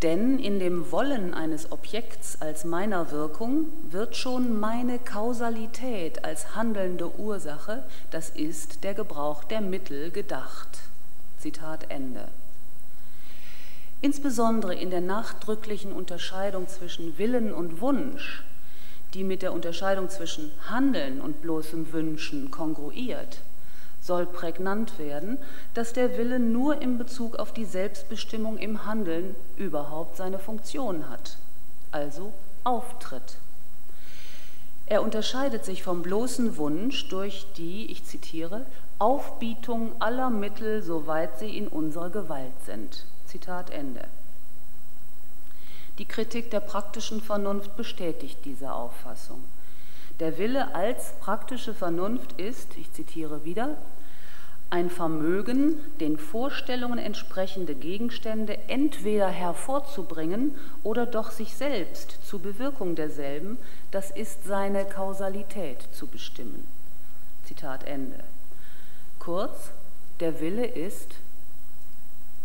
denn 0.01 0.39
in 0.39 0.60
dem 0.60 0.91
Wollen 0.91 1.34
eines 1.34 1.72
Objekts 1.72 2.41
als 2.41 2.65
meiner 2.65 3.12
Wirkung 3.12 3.67
wird 3.89 4.15
schon 4.15 4.60
meine 4.60 5.00
Kausalität 5.00 6.24
als 6.25 6.55
handelnde 6.55 7.17
Ursache, 7.17 7.84
das 8.12 8.29
ist 8.29 8.84
der 8.84 8.93
Gebrauch 8.93 9.43
der 9.43 9.62
Mittel, 9.62 10.12
gedacht. 10.12 10.67
Zitat 11.39 11.89
Ende. 11.89 12.27
Insbesondere 14.01 14.75
in 14.75 14.89
der 14.89 15.01
nachdrücklichen 15.01 15.91
Unterscheidung 15.91 16.67
zwischen 16.67 17.17
Willen 17.17 17.53
und 17.53 17.81
Wunsch, 17.81 18.43
die 19.13 19.24
mit 19.24 19.41
der 19.41 19.53
Unterscheidung 19.53 20.10
zwischen 20.10 20.51
Handeln 20.69 21.22
und 21.22 21.41
bloßem 21.41 21.91
Wünschen 21.93 22.51
kongruiert, 22.51 23.39
soll 24.05 24.25
prägnant 24.25 25.00
werden, 25.00 25.39
dass 25.74 25.93
der 25.93 26.17
Wille 26.17 26.39
nur 26.39 26.81
in 26.81 26.97
Bezug 26.97 27.38
auf 27.38 27.53
die 27.53 27.65
Selbstbestimmung 27.65 28.57
im 28.57 28.85
Handeln 28.85 29.35
überhaupt 29.57 30.17
seine 30.17 30.38
Funktion 30.38 31.09
hat, 31.09 31.38
also 31.91 32.31
auftritt. 32.63 33.38
Er 34.85 35.01
unterscheidet 35.01 35.65
sich 35.65 35.81
vom 35.81 36.03
bloßen 36.03 36.57
Wunsch 36.57 37.09
durch 37.09 37.47
die, 37.57 37.91
ich 37.91 38.05
zitiere, 38.05 38.67
Aufbietung 39.00 40.00
aller 40.00 40.29
Mittel, 40.29 40.83
soweit 40.83 41.39
sie 41.39 41.57
in 41.57 41.67
unserer 41.67 42.12
Gewalt 42.12 42.53
sind. 42.65 43.05
Zitat 43.25 43.71
Ende. 43.71 44.05
Die 45.97 46.05
Kritik 46.05 46.51
der 46.51 46.59
praktischen 46.59 47.21
Vernunft 47.21 47.75
bestätigt 47.75 48.38
diese 48.45 48.71
Auffassung. 48.71 49.43
Der 50.19 50.38
Wille 50.38 50.74
als 50.75 51.13
praktische 51.19 51.74
Vernunft 51.74 52.33
ist, 52.33 52.77
ich 52.77 52.91
zitiere 52.93 53.43
wieder, 53.43 53.77
ein 54.75 54.89
Vermögen, 54.89 55.77
den 56.01 56.17
Vorstellungen 56.17 57.00
entsprechende 57.00 57.75
Gegenstände 57.75 58.58
entweder 58.67 59.29
hervorzubringen 59.29 60.53
oder 60.84 61.05
doch 61.05 61.32
sich 61.32 61.55
selbst 61.55 62.20
zur 62.27 62.41
Bewirkung 62.41 62.94
derselben, 62.96 63.58
das 63.91 64.12
ist 64.12 64.44
seine 64.44 64.84
Kausalität 64.84 65.77
zu 65.94 66.08
bestimmen. 66.08 66.67
Zitat 67.46 67.86
Ende. 67.86 68.20
Kurz, 69.17 69.72
der 70.20 70.41
Wille 70.41 70.65
ist 70.65 71.15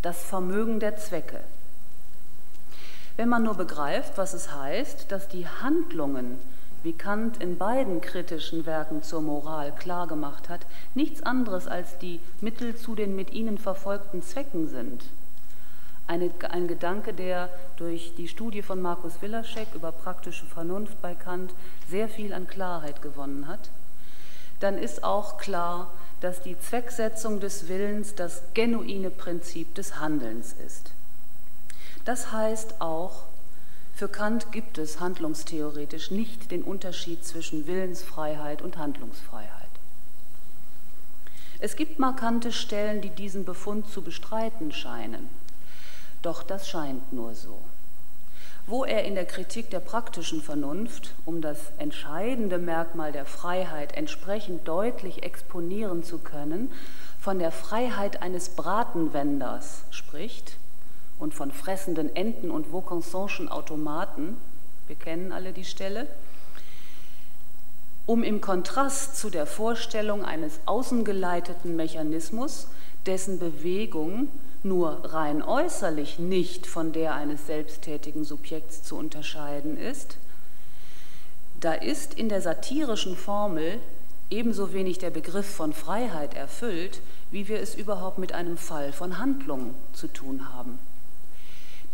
das 0.02 0.22
Vermögen 0.22 0.78
der 0.78 0.96
Zwecke. 0.98 1.40
Wenn 3.16 3.28
man 3.28 3.42
nur 3.42 3.54
begreift, 3.54 4.16
was 4.18 4.34
es 4.34 4.54
heißt, 4.54 5.10
dass 5.10 5.26
die 5.26 5.48
Handlungen 5.48 6.38
wie 6.82 6.92
Kant 6.92 7.42
in 7.42 7.58
beiden 7.58 8.00
kritischen 8.00 8.66
Werken 8.66 9.02
zur 9.02 9.22
Moral 9.22 9.72
klargemacht 9.72 10.48
hat, 10.48 10.66
nichts 10.94 11.22
anderes 11.22 11.66
als 11.66 11.98
die 11.98 12.20
Mittel 12.40 12.76
zu 12.76 12.94
den 12.94 13.14
mit 13.14 13.32
ihnen 13.32 13.58
verfolgten 13.58 14.22
Zwecken 14.22 14.68
sind. 14.68 15.04
Eine, 16.06 16.30
ein 16.50 16.66
Gedanke, 16.66 17.12
der 17.12 17.48
durch 17.76 18.14
die 18.16 18.28
Studie 18.28 18.62
von 18.62 18.82
Markus 18.82 19.22
Willaschek 19.22 19.68
über 19.74 19.92
praktische 19.92 20.46
Vernunft 20.46 21.00
bei 21.00 21.14
Kant 21.14 21.54
sehr 21.88 22.08
viel 22.08 22.32
an 22.32 22.48
Klarheit 22.48 23.00
gewonnen 23.02 23.46
hat, 23.46 23.70
dann 24.58 24.76
ist 24.76 25.04
auch 25.04 25.38
klar, 25.38 25.90
dass 26.20 26.42
die 26.42 26.58
Zwecksetzung 26.58 27.40
des 27.40 27.68
Willens 27.68 28.14
das 28.14 28.42
genuine 28.54 29.10
Prinzip 29.10 29.74
des 29.74 29.98
Handelns 30.00 30.54
ist. 30.66 30.92
Das 32.04 32.32
heißt 32.32 32.80
auch, 32.80 33.24
für 34.00 34.08
Kant 34.08 34.50
gibt 34.50 34.78
es 34.78 34.98
handlungstheoretisch 34.98 36.10
nicht 36.10 36.50
den 36.50 36.62
Unterschied 36.62 37.22
zwischen 37.22 37.66
Willensfreiheit 37.66 38.62
und 38.62 38.78
Handlungsfreiheit. 38.78 39.68
Es 41.58 41.76
gibt 41.76 41.98
markante 41.98 42.50
Stellen, 42.50 43.02
die 43.02 43.10
diesen 43.10 43.44
Befund 43.44 43.90
zu 43.90 44.00
bestreiten 44.00 44.72
scheinen. 44.72 45.28
Doch 46.22 46.42
das 46.42 46.66
scheint 46.66 47.12
nur 47.12 47.34
so. 47.34 47.58
Wo 48.66 48.86
er 48.86 49.04
in 49.04 49.16
der 49.16 49.26
Kritik 49.26 49.68
der 49.68 49.80
praktischen 49.80 50.40
Vernunft, 50.40 51.12
um 51.26 51.42
das 51.42 51.58
entscheidende 51.76 52.56
Merkmal 52.56 53.12
der 53.12 53.26
Freiheit 53.26 53.94
entsprechend 53.98 54.66
deutlich 54.66 55.24
exponieren 55.24 56.04
zu 56.04 56.16
können, 56.20 56.72
von 57.18 57.38
der 57.38 57.52
Freiheit 57.52 58.22
eines 58.22 58.48
Bratenwenders 58.48 59.82
spricht 59.90 60.56
und 61.20 61.34
von 61.34 61.52
fressenden 61.52 62.14
Enten 62.16 62.50
und 62.50 62.68
Vaucansonschen 62.68 63.48
Automaten, 63.48 64.36
wir 64.86 64.96
kennen 64.96 65.30
alle 65.30 65.52
die 65.52 65.64
Stelle, 65.64 66.08
um 68.06 68.24
im 68.24 68.40
Kontrast 68.40 69.16
zu 69.16 69.30
der 69.30 69.46
Vorstellung 69.46 70.24
eines 70.24 70.58
außengeleiteten 70.66 71.76
Mechanismus, 71.76 72.66
dessen 73.06 73.38
Bewegung 73.38 74.28
nur 74.62 75.12
rein 75.12 75.42
äußerlich 75.42 76.18
nicht 76.18 76.66
von 76.66 76.92
der 76.92 77.14
eines 77.14 77.46
selbsttätigen 77.46 78.24
Subjekts 78.24 78.82
zu 78.82 78.96
unterscheiden 78.96 79.78
ist, 79.78 80.16
da 81.60 81.74
ist 81.74 82.14
in 82.14 82.28
der 82.28 82.40
satirischen 82.40 83.16
Formel 83.16 83.78
ebenso 84.30 84.72
wenig 84.72 84.98
der 84.98 85.10
Begriff 85.10 85.46
von 85.46 85.72
Freiheit 85.72 86.34
erfüllt, 86.34 87.00
wie 87.30 87.48
wir 87.48 87.60
es 87.60 87.74
überhaupt 87.74 88.18
mit 88.18 88.32
einem 88.32 88.56
Fall 88.56 88.92
von 88.92 89.18
Handlung 89.18 89.74
zu 89.92 90.08
tun 90.08 90.52
haben. 90.52 90.78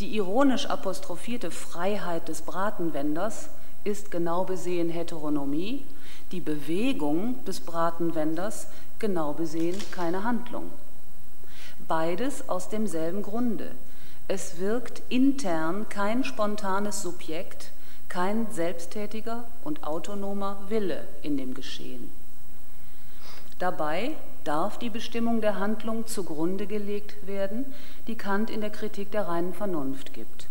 Die 0.00 0.14
ironisch 0.14 0.66
apostrophierte 0.66 1.50
Freiheit 1.50 2.28
des 2.28 2.42
Bratenwenders 2.42 3.48
ist 3.84 4.10
genau 4.10 4.44
besehen 4.44 4.90
Heteronomie, 4.90 5.84
die 6.32 6.40
Bewegung 6.40 7.42
des 7.44 7.60
Bratenwenders 7.60 8.66
genau 8.98 9.32
besehen 9.32 9.80
keine 9.92 10.24
Handlung. 10.24 10.70
Beides 11.88 12.48
aus 12.48 12.68
demselben 12.68 13.22
Grunde. 13.22 13.70
Es 14.28 14.58
wirkt 14.58 15.02
intern 15.08 15.88
kein 15.88 16.24
spontanes 16.24 17.00
Subjekt, 17.00 17.70
kein 18.08 18.50
selbsttätiger 18.50 19.44
und 19.64 19.84
autonomer 19.84 20.58
Wille 20.68 21.06
in 21.22 21.36
dem 21.36 21.54
Geschehen. 21.54 22.10
Dabei 23.58 24.12
darf 24.46 24.78
die 24.78 24.90
Bestimmung 24.90 25.40
der 25.40 25.58
Handlung 25.58 26.06
zugrunde 26.06 26.66
gelegt 26.66 27.26
werden, 27.26 27.66
die 28.06 28.16
Kant 28.16 28.50
in 28.50 28.60
der 28.60 28.70
Kritik 28.70 29.10
der 29.10 29.28
reinen 29.28 29.52
Vernunft 29.52 30.12
gibt. 30.12 30.48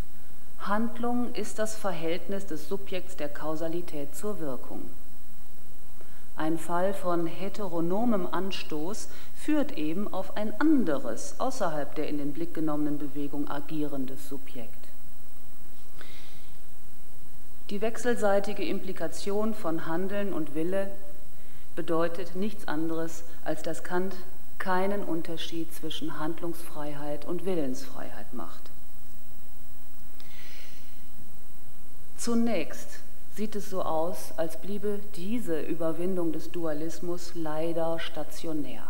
Handlung 0.60 1.34
ist 1.34 1.60
das 1.60 1.76
Verhältnis 1.76 2.46
des 2.46 2.68
Subjekts 2.68 3.16
der 3.16 3.30
Kausalität 3.30 4.16
zur 4.16 4.40
Wirkung. 4.40 4.82
Ein 6.38 6.58
Fall 6.58 6.94
von 6.94 7.28
heteronomem 7.28 8.28
Anstoß 8.28 9.08
führt 9.36 9.78
eben 9.78 10.12
auf 10.14 10.36
ein 10.36 10.60
anderes, 10.60 11.40
außerhalb 11.40 11.96
der 11.96 12.10
in 12.10 12.18
den 12.18 12.34
Blick 12.34 12.54
genommenen 12.54 12.98
Bewegung 12.98 13.50
agierendes 13.50 14.28
Subjekt. 14.28 14.86
Die 17.70 17.82
wechselseitige 17.82 18.66
Implikation 18.66 19.54
von 19.54 19.86
Handeln 19.86 20.34
und 20.34 20.56
Wille 20.56 20.92
bedeutet 21.76 22.36
nichts 22.36 22.68
anderes, 22.68 23.24
als 23.44 23.62
dass 23.64 23.84
Kant 23.84 24.16
keinen 24.58 25.04
Unterschied 25.04 25.74
zwischen 25.74 26.20
Handlungsfreiheit 26.20 27.26
und 27.26 27.46
Willensfreiheit 27.46 28.34
macht. 28.34 28.72
Zunächst 32.18 33.00
sieht 33.36 33.56
es 33.56 33.70
so 33.70 33.84
aus, 33.84 34.34
als 34.38 34.60
bliebe 34.60 35.00
diese 35.16 35.60
Überwindung 35.60 36.32
des 36.32 36.52
Dualismus 36.52 37.34
leider 37.36 38.00
stationär. 38.00 38.84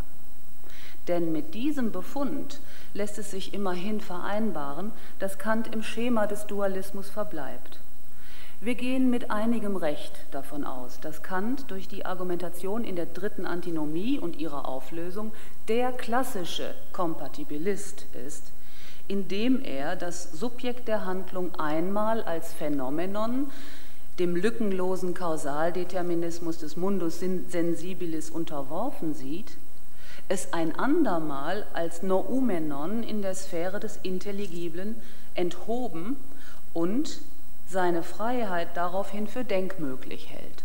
Denn 1.08 1.32
mit 1.32 1.54
diesem 1.54 1.92
Befund 1.92 2.60
lässt 2.94 3.18
es 3.18 3.32
sich 3.32 3.54
immerhin 3.54 4.02
vereinbaren, 4.02 4.92
dass 5.20 5.38
Kant 5.38 5.74
im 5.74 5.84
Schema 5.84 6.28
des 6.28 6.46
Dualismus 6.48 7.10
verbleibt. 7.10 7.80
Wir 8.66 8.74
gehen 8.74 9.12
mit 9.12 9.30
einigem 9.30 9.76
Recht 9.76 10.26
davon 10.32 10.64
aus, 10.64 11.00
dass 11.00 11.22
Kant 11.22 11.70
durch 11.70 11.88
die 11.88 12.04
Argumentation 12.04 12.84
in 12.84 12.96
der 12.96 13.06
dritten 13.06 13.46
Antinomie 13.46 14.18
und 14.18 14.40
ihrer 14.40 14.68
Auflösung 14.68 15.34
der 15.68 15.92
klassische 15.92 16.74
Kompatibilist 16.92 18.08
ist, 18.26 18.54
indem 19.08 19.64
er 19.64 19.96
das 19.96 20.32
Subjekt 20.32 20.88
der 20.88 21.06
Handlung 21.06 21.54
einmal 21.60 22.24
als 22.24 22.54
Phänomenon 22.54 23.52
dem 24.18 24.36
lückenlosen 24.36 25.14
Kausaldeterminismus 25.14 26.58
des 26.58 26.76
Mundus 26.76 27.20
sensibilis 27.20 28.32
unterworfen 28.32 29.14
sieht, 29.14 29.58
es 30.28 30.54
ein 30.54 30.76
andermal 30.76 31.68
als 31.74 32.02
Noumenon 32.02 33.04
in 33.04 33.22
der 33.22 33.36
Sphäre 33.36 33.80
des 33.80 34.00
Intelligiblen 34.02 34.96
enthoben 35.36 36.18
und 36.74 37.22
seine 37.68 38.04
Freiheit 38.04 38.70
daraufhin 38.76 39.28
für 39.28 39.44
denkmöglich 39.44 40.30
hält. 40.30 40.64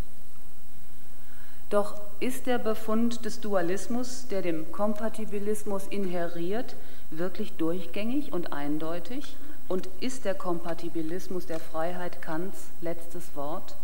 Doch 1.71 2.01
ist 2.19 2.47
der 2.47 2.59
Befund 2.59 3.25
des 3.25 3.41
Dualismus, 3.41 4.27
der 4.29 4.43
dem 4.43 4.73
Kompatibilismus 4.73 5.87
inheriert, 5.87 6.75
wirklich 7.11 7.53
durchgängig 7.53 8.33
und 8.33 8.53
eindeutig? 8.53 9.37
Und 9.69 9.89
ist 10.01 10.25
der 10.25 10.35
Kompatibilismus 10.35 11.47
der 11.47 11.61
Freiheit 11.61 12.21
Kants 12.21 12.59
letztes 12.81 13.37
Wort? 13.37 13.77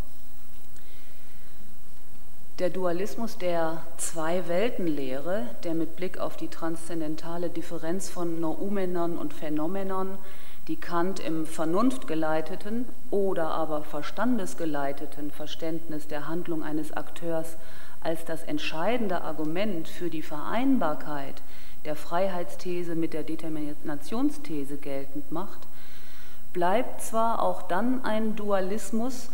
Der 2.58 2.70
Dualismus 2.70 3.38
der 3.38 3.82
Zwei-Welten-Lehre, 3.98 5.44
der 5.62 5.74
mit 5.74 5.94
Blick 5.94 6.18
auf 6.18 6.36
die 6.36 6.48
transzendentale 6.48 7.50
Differenz 7.50 8.08
von 8.08 8.40
Noumenon 8.40 9.16
und 9.16 9.32
Phänomenon 9.32 10.18
die 10.68 10.76
Kant 10.76 11.20
im 11.20 11.46
vernunftgeleiteten 11.46 12.86
oder 13.10 13.48
aber 13.48 13.82
verstandesgeleiteten 13.82 15.30
Verständnis 15.30 16.08
der 16.08 16.26
Handlung 16.26 16.64
eines 16.64 16.92
Akteurs 16.92 17.56
als 18.00 18.24
das 18.24 18.42
entscheidende 18.42 19.22
Argument 19.22 19.88
für 19.88 20.10
die 20.10 20.22
Vereinbarkeit 20.22 21.42
der 21.84 21.96
Freiheitsthese 21.96 22.96
mit 22.96 23.12
der 23.12 23.22
Determinationsthese 23.22 24.76
geltend 24.76 25.30
macht, 25.30 25.60
bleibt 26.52 27.00
zwar 27.00 27.42
auch 27.42 27.62
dann 27.62 28.04
ein 28.04 28.34
Dualismus, 28.34 29.30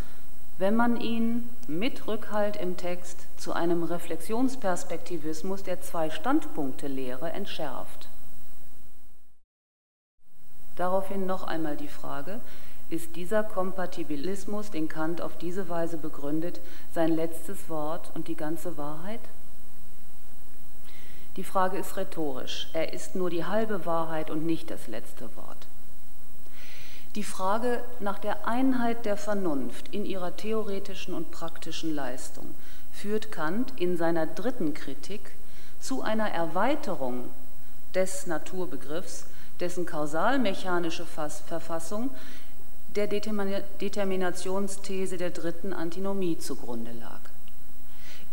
wenn 0.58 0.76
man 0.76 1.00
ihn 1.00 1.48
mit 1.66 2.06
Rückhalt 2.06 2.56
im 2.56 2.76
Text 2.76 3.26
zu 3.38 3.52
einem 3.54 3.82
Reflexionsperspektivismus 3.82 5.62
der 5.62 5.80
Zwei-Standpunkte-Lehre 5.80 7.30
entschärft. 7.32 8.11
Daraufhin 10.76 11.26
noch 11.26 11.44
einmal 11.44 11.76
die 11.76 11.88
Frage, 11.88 12.40
ist 12.90 13.16
dieser 13.16 13.42
Kompatibilismus, 13.42 14.70
den 14.70 14.88
Kant 14.88 15.22
auf 15.22 15.38
diese 15.38 15.68
Weise 15.68 15.96
begründet, 15.96 16.60
sein 16.94 17.10
letztes 17.10 17.68
Wort 17.68 18.10
und 18.14 18.28
die 18.28 18.36
ganze 18.36 18.76
Wahrheit? 18.76 19.20
Die 21.36 21.44
Frage 21.44 21.78
ist 21.78 21.96
rhetorisch. 21.96 22.68
Er 22.74 22.92
ist 22.92 23.16
nur 23.16 23.30
die 23.30 23.46
halbe 23.46 23.86
Wahrheit 23.86 24.30
und 24.30 24.44
nicht 24.44 24.70
das 24.70 24.88
letzte 24.88 25.34
Wort. 25.36 25.66
Die 27.14 27.24
Frage 27.24 27.82
nach 28.00 28.18
der 28.18 28.46
Einheit 28.46 29.06
der 29.06 29.16
Vernunft 29.16 29.88
in 29.94 30.04
ihrer 30.04 30.36
theoretischen 30.36 31.14
und 31.14 31.30
praktischen 31.30 31.94
Leistung 31.94 32.54
führt 32.90 33.32
Kant 33.32 33.72
in 33.76 33.96
seiner 33.96 34.26
dritten 34.26 34.74
Kritik 34.74 35.32
zu 35.80 36.02
einer 36.02 36.30
Erweiterung 36.30 37.30
des 37.94 38.26
Naturbegriffs 38.26 39.26
dessen 39.62 39.86
kausalmechanische 39.86 41.06
Verfassung 41.06 42.10
der 42.96 43.06
Determinationsthese 43.06 45.16
der 45.16 45.30
dritten 45.30 45.72
Antinomie 45.72 46.36
zugrunde 46.36 46.92
lag. 46.92 47.20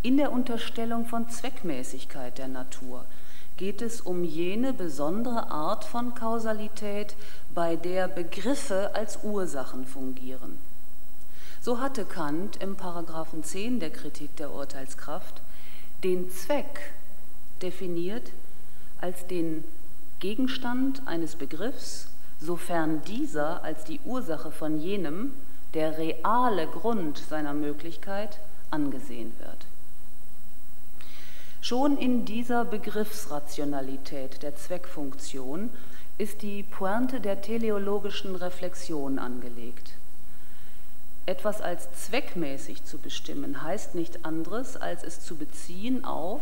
In 0.01 0.17
der 0.17 0.31
Unterstellung 0.31 1.05
von 1.05 1.29
Zweckmäßigkeit 1.29 2.39
der 2.39 2.47
Natur 2.47 3.05
geht 3.57 3.81
es 3.81 4.01
um 4.01 4.23
jene 4.23 4.73
besondere 4.73 5.51
Art 5.51 5.85
von 5.85 6.15
Kausalität, 6.15 7.15
bei 7.53 7.75
der 7.75 8.07
Begriffe 8.07 8.95
als 8.95 9.19
Ursachen 9.23 9.85
fungieren. 9.85 10.57
So 11.61 11.79
hatte 11.79 12.05
Kant 12.05 12.57
im 12.57 12.75
Paragraphen 12.75 13.43
10 13.43 13.79
der 13.79 13.91
Kritik 13.91 14.35
der 14.37 14.51
Urteilskraft 14.51 15.41
den 16.03 16.31
Zweck 16.31 16.91
definiert 17.61 18.31
als 19.01 19.27
den 19.27 19.63
Gegenstand 20.19 21.01
eines 21.05 21.35
Begriffs, 21.35 22.07
sofern 22.41 23.01
dieser 23.03 23.63
als 23.63 23.85
die 23.85 23.99
Ursache 24.05 24.51
von 24.51 24.79
jenem, 24.79 25.33
der 25.73 25.97
reale 25.97 26.67
Grund 26.67 27.17
seiner 27.17 27.53
Möglichkeit, 27.53 28.39
angesehen 28.69 29.31
wird. 29.39 29.65
Schon 31.61 31.97
in 31.97 32.25
dieser 32.25 32.65
Begriffsrationalität 32.65 34.41
der 34.43 34.55
Zweckfunktion 34.55 35.69
ist 36.17 36.41
die 36.41 36.63
Pointe 36.63 37.21
der 37.21 37.41
teleologischen 37.41 38.35
Reflexion 38.35 39.19
angelegt. 39.19 39.91
Etwas 41.25 41.61
als 41.61 41.87
zweckmäßig 41.93 42.83
zu 42.83 42.97
bestimmen 42.97 43.61
heißt 43.61 43.95
nicht 43.95 44.25
anderes, 44.25 44.75
als 44.75 45.03
es 45.03 45.21
zu 45.21 45.35
beziehen 45.35 46.03
auf 46.03 46.41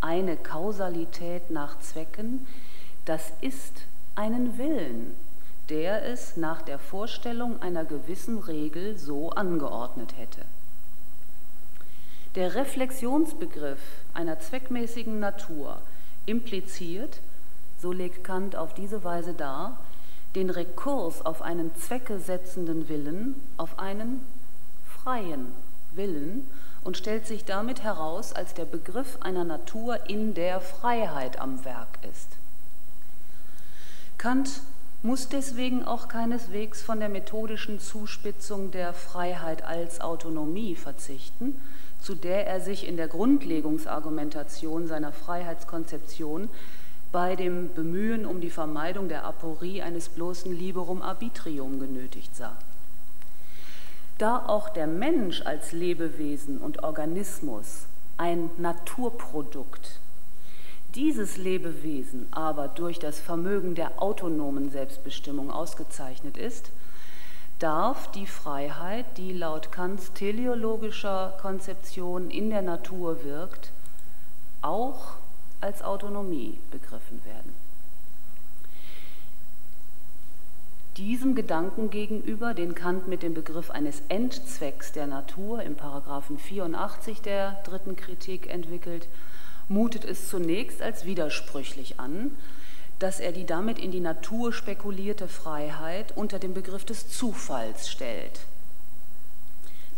eine 0.00 0.36
Kausalität 0.36 1.50
nach 1.50 1.78
Zwecken, 1.80 2.46
das 3.06 3.32
ist 3.40 3.82
einen 4.16 4.58
Willen, 4.58 5.16
der 5.68 6.04
es 6.04 6.36
nach 6.36 6.60
der 6.62 6.78
Vorstellung 6.78 7.62
einer 7.62 7.84
gewissen 7.84 8.38
Regel 8.38 8.98
so 8.98 9.30
angeordnet 9.30 10.14
hätte. 10.18 10.42
Der 12.34 12.54
Reflexionsbegriff 12.54 13.80
einer 14.12 14.40
zweckmäßigen 14.40 15.20
Natur 15.20 15.80
impliziert, 16.26 17.20
so 17.80 17.92
legt 17.92 18.24
Kant 18.24 18.56
auf 18.56 18.74
diese 18.74 19.04
Weise 19.04 19.34
dar, 19.34 19.78
den 20.34 20.50
Rekurs 20.50 21.24
auf 21.24 21.42
einen 21.42 21.74
zweckesetzenden 21.76 22.88
Willen, 22.88 23.40
auf 23.56 23.78
einen 23.78 24.26
freien 24.84 25.52
Willen 25.92 26.50
und 26.82 26.96
stellt 26.96 27.26
sich 27.26 27.44
damit 27.44 27.84
heraus 27.84 28.32
als 28.32 28.52
der 28.54 28.64
Begriff 28.64 29.18
einer 29.20 29.44
Natur, 29.44 30.08
in 30.08 30.34
der 30.34 30.60
Freiheit 30.60 31.40
am 31.40 31.64
Werk 31.64 31.98
ist. 32.10 32.36
Kant 34.18 34.62
muss 35.02 35.28
deswegen 35.28 35.84
auch 35.84 36.08
keineswegs 36.08 36.82
von 36.82 37.00
der 37.00 37.08
methodischen 37.08 37.78
Zuspitzung 37.78 38.70
der 38.70 38.92
Freiheit 38.92 39.62
als 39.62 40.00
Autonomie 40.00 40.74
verzichten, 40.74 41.60
zu 42.00 42.14
der 42.14 42.46
er 42.46 42.60
sich 42.60 42.86
in 42.86 42.96
der 42.96 43.08
Grundlegungsargumentation 43.08 44.86
seiner 44.86 45.12
Freiheitskonzeption 45.12 46.48
bei 47.12 47.36
dem 47.36 47.72
Bemühen 47.74 48.26
um 48.26 48.40
die 48.40 48.50
Vermeidung 48.50 49.08
der 49.08 49.24
Aporie 49.24 49.82
eines 49.82 50.08
bloßen 50.08 50.52
Liberum 50.52 51.02
Arbitrium 51.02 51.78
genötigt 51.78 52.34
sah. 52.34 52.56
Da 54.18 54.46
auch 54.46 54.70
der 54.70 54.86
Mensch 54.86 55.42
als 55.42 55.72
Lebewesen 55.72 56.58
und 56.58 56.82
Organismus 56.82 57.86
ein 58.16 58.50
Naturprodukt 58.56 60.00
dieses 60.96 61.36
Lebewesen 61.36 62.26
aber 62.30 62.68
durch 62.68 62.98
das 62.98 63.20
Vermögen 63.20 63.74
der 63.74 64.02
autonomen 64.02 64.70
Selbstbestimmung 64.70 65.50
ausgezeichnet 65.50 66.38
ist, 66.38 66.70
darf 67.58 68.10
die 68.12 68.26
Freiheit, 68.26 69.04
die 69.16 69.32
laut 69.32 69.70
Kants 69.72 70.12
teleologischer 70.14 71.36
Konzeption 71.40 72.30
in 72.30 72.50
der 72.50 72.62
Natur 72.62 73.22
wirkt, 73.24 73.72
auch 74.62 75.16
als 75.60 75.82
Autonomie 75.82 76.58
begriffen 76.70 77.22
werden. 77.24 77.54
Diesem 80.96 81.34
Gedanken 81.34 81.90
gegenüber, 81.90 82.54
den 82.54 82.74
Kant 82.74 83.06
mit 83.06 83.22
dem 83.22 83.34
Begriff 83.34 83.70
eines 83.70 84.02
Endzwecks 84.08 84.92
der 84.92 85.06
Natur 85.06 85.62
im 85.62 85.76
Paragraphen 85.76 86.38
84 86.38 87.20
der 87.20 87.60
dritten 87.64 87.96
Kritik 87.96 88.48
entwickelt, 88.48 89.06
mutet 89.68 90.04
es 90.04 90.28
zunächst 90.28 90.82
als 90.82 91.04
widersprüchlich 91.04 91.98
an, 91.98 92.36
dass 92.98 93.20
er 93.20 93.32
die 93.32 93.44
damit 93.44 93.78
in 93.78 93.90
die 93.90 94.00
Natur 94.00 94.52
spekulierte 94.52 95.28
Freiheit 95.28 96.16
unter 96.16 96.38
den 96.38 96.54
Begriff 96.54 96.84
des 96.84 97.10
Zufalls 97.10 97.88
stellt. 97.88 98.40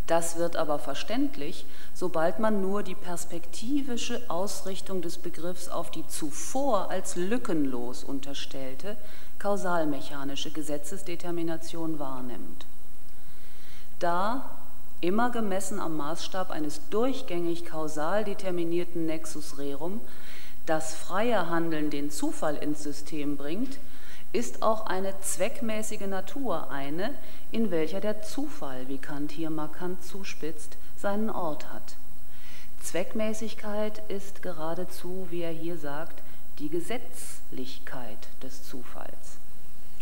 Das 0.08 0.36
wird 0.36 0.56
aber 0.56 0.78
verständlich, 0.78 1.66
sobald 1.94 2.38
man 2.38 2.62
nur 2.62 2.82
die 2.82 2.94
perspektivische 2.94 4.22
Ausrichtung 4.28 5.02
des 5.02 5.18
Begriffs 5.18 5.68
auf 5.68 5.90
die 5.90 6.06
zuvor 6.08 6.90
als 6.90 7.14
lückenlos 7.14 8.04
unterstellte 8.04 8.96
kausalmechanische 9.38 10.50
Gesetzesdetermination 10.50 11.98
wahrnimmt. 11.98 12.66
Da 13.98 14.57
immer 15.00 15.30
gemessen 15.30 15.80
am 15.80 15.96
Maßstab 15.96 16.50
eines 16.50 16.80
durchgängig 16.90 17.64
kausal 17.64 18.24
determinierten 18.24 19.06
Nexus 19.06 19.58
rerum, 19.58 20.00
das 20.66 20.94
freie 20.94 21.48
Handeln 21.48 21.90
den 21.90 22.10
Zufall 22.10 22.56
ins 22.56 22.82
System 22.82 23.36
bringt, 23.36 23.78
ist 24.32 24.62
auch 24.62 24.86
eine 24.86 25.18
zweckmäßige 25.20 26.06
Natur 26.06 26.70
eine, 26.70 27.14
in 27.50 27.70
welcher 27.70 28.00
der 28.00 28.22
Zufall, 28.22 28.86
wie 28.88 28.98
Kant 28.98 29.32
hier 29.32 29.50
markant 29.50 30.04
zuspitzt, 30.04 30.76
seinen 30.96 31.30
Ort 31.30 31.72
hat. 31.72 31.96
Zweckmäßigkeit 32.82 34.02
ist 34.08 34.42
geradezu, 34.42 35.26
wie 35.30 35.42
er 35.42 35.52
hier 35.52 35.78
sagt, 35.78 36.20
die 36.58 36.68
Gesetzlichkeit 36.68 38.28
des 38.42 38.68
Zufalls. 38.68 39.38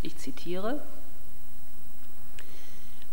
Ich 0.02 0.16
zitiere, 0.18 0.80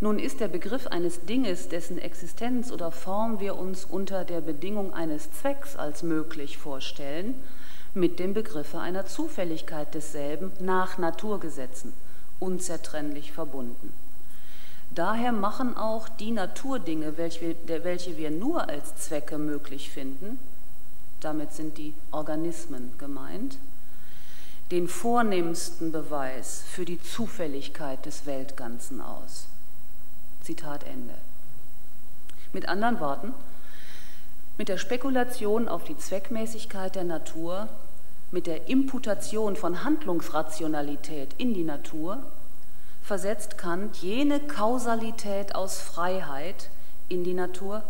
nun 0.00 0.18
ist 0.18 0.40
der 0.40 0.48
Begriff 0.48 0.86
eines 0.88 1.24
Dinges, 1.24 1.68
dessen 1.68 1.98
Existenz 1.98 2.72
oder 2.72 2.90
Form 2.90 3.40
wir 3.40 3.56
uns 3.56 3.84
unter 3.84 4.24
der 4.24 4.40
Bedingung 4.40 4.92
eines 4.92 5.30
Zwecks 5.32 5.76
als 5.76 6.02
möglich 6.02 6.58
vorstellen, 6.58 7.34
mit 7.94 8.18
dem 8.18 8.34
Begriffe 8.34 8.80
einer 8.80 9.06
Zufälligkeit 9.06 9.94
desselben 9.94 10.50
nach 10.58 10.98
Naturgesetzen 10.98 11.92
unzertrennlich 12.40 13.32
verbunden. 13.32 13.92
Daher 14.94 15.32
machen 15.32 15.76
auch 15.76 16.08
die 16.08 16.30
Naturdinge, 16.30 17.16
welche 17.16 17.56
welche 17.66 18.16
wir 18.16 18.30
nur 18.30 18.68
als 18.68 18.96
Zwecke 18.96 19.38
möglich 19.38 19.90
finden, 19.90 20.38
damit 21.20 21.52
sind 21.52 21.78
die 21.78 21.94
Organismen 22.10 22.92
gemeint, 22.98 23.58
den 24.70 24.88
vornehmsten 24.88 25.90
Beweis 25.90 26.62
für 26.68 26.84
die 26.84 27.02
Zufälligkeit 27.02 28.04
des 28.06 28.26
Weltganzen 28.26 29.00
aus. 29.00 29.46
Zitat 30.44 30.84
Ende. 30.84 31.14
Mit 32.52 32.68
anderen 32.68 33.00
Worten, 33.00 33.34
mit 34.58 34.68
der 34.68 34.78
Spekulation 34.78 35.68
auf 35.68 35.84
die 35.84 35.96
Zweckmäßigkeit 35.96 36.94
der 36.94 37.04
Natur, 37.04 37.68
mit 38.30 38.46
der 38.46 38.68
Imputation 38.68 39.56
von 39.56 39.84
Handlungsrationalität 39.84 41.34
in 41.38 41.54
die 41.54 41.64
Natur, 41.64 42.22
versetzt 43.02 43.58
Kant 43.58 43.96
jene 43.96 44.40
Kausalität 44.40 45.54
aus 45.54 45.78
Freiheit 45.78 46.70
in 47.08 47.24
die 47.24 47.34
Natur, 47.34 47.82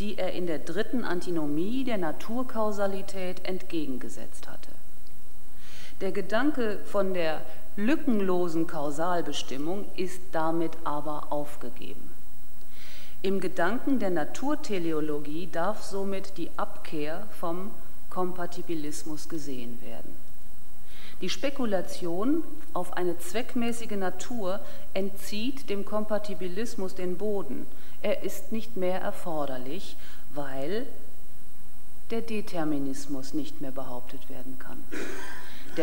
die 0.00 0.18
er 0.18 0.32
in 0.32 0.46
der 0.46 0.58
dritten 0.58 1.04
Antinomie 1.04 1.84
der 1.84 1.98
Naturkausalität 1.98 3.44
entgegengesetzt 3.44 4.48
hatte. 4.48 4.70
Der 6.00 6.12
Gedanke 6.12 6.78
von 6.84 7.14
der 7.14 7.40
lückenlosen 7.76 8.66
Kausalbestimmung 8.66 9.84
ist 9.96 10.20
damit 10.32 10.72
aber 10.84 11.30
aufgegeben. 11.30 12.10
Im 13.22 13.40
Gedanken 13.40 13.98
der 13.98 14.10
Naturteleologie 14.10 15.48
darf 15.50 15.82
somit 15.82 16.36
die 16.38 16.50
Abkehr 16.56 17.26
vom 17.38 17.70
Kompatibilismus 18.10 19.28
gesehen 19.28 19.80
werden. 19.82 20.14
Die 21.20 21.30
Spekulation 21.30 22.44
auf 22.74 22.92
eine 22.92 23.18
zweckmäßige 23.18 23.92
Natur 23.92 24.60
entzieht 24.92 25.70
dem 25.70 25.84
Kompatibilismus 25.84 26.94
den 26.94 27.16
Boden. 27.16 27.66
Er 28.02 28.22
ist 28.22 28.52
nicht 28.52 28.76
mehr 28.76 29.00
erforderlich, 29.00 29.96
weil 30.34 30.86
der 32.10 32.20
Determinismus 32.20 33.34
nicht 33.34 33.60
mehr 33.60 33.72
behauptet 33.72 34.28
werden 34.28 34.58
kann. 34.58 34.78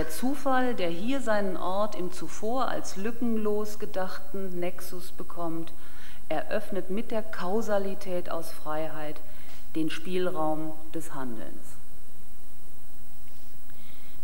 Der 0.03 0.09
Zufall, 0.09 0.75
der 0.75 0.89
hier 0.89 1.21
seinen 1.21 1.55
Ort 1.55 1.95
im 1.95 2.11
zuvor 2.11 2.67
als 2.67 2.97
lückenlos 2.97 3.79
gedachten 3.79 4.59
Nexus 4.59 5.13
bekommt, 5.13 5.71
eröffnet 6.27 6.89
mit 6.89 7.09
der 7.09 7.23
Kausalität 7.23 8.29
aus 8.29 8.51
Freiheit 8.51 9.21
den 9.77 9.89
Spielraum 9.89 10.73
des 10.93 11.13
Handelns. 11.15 11.77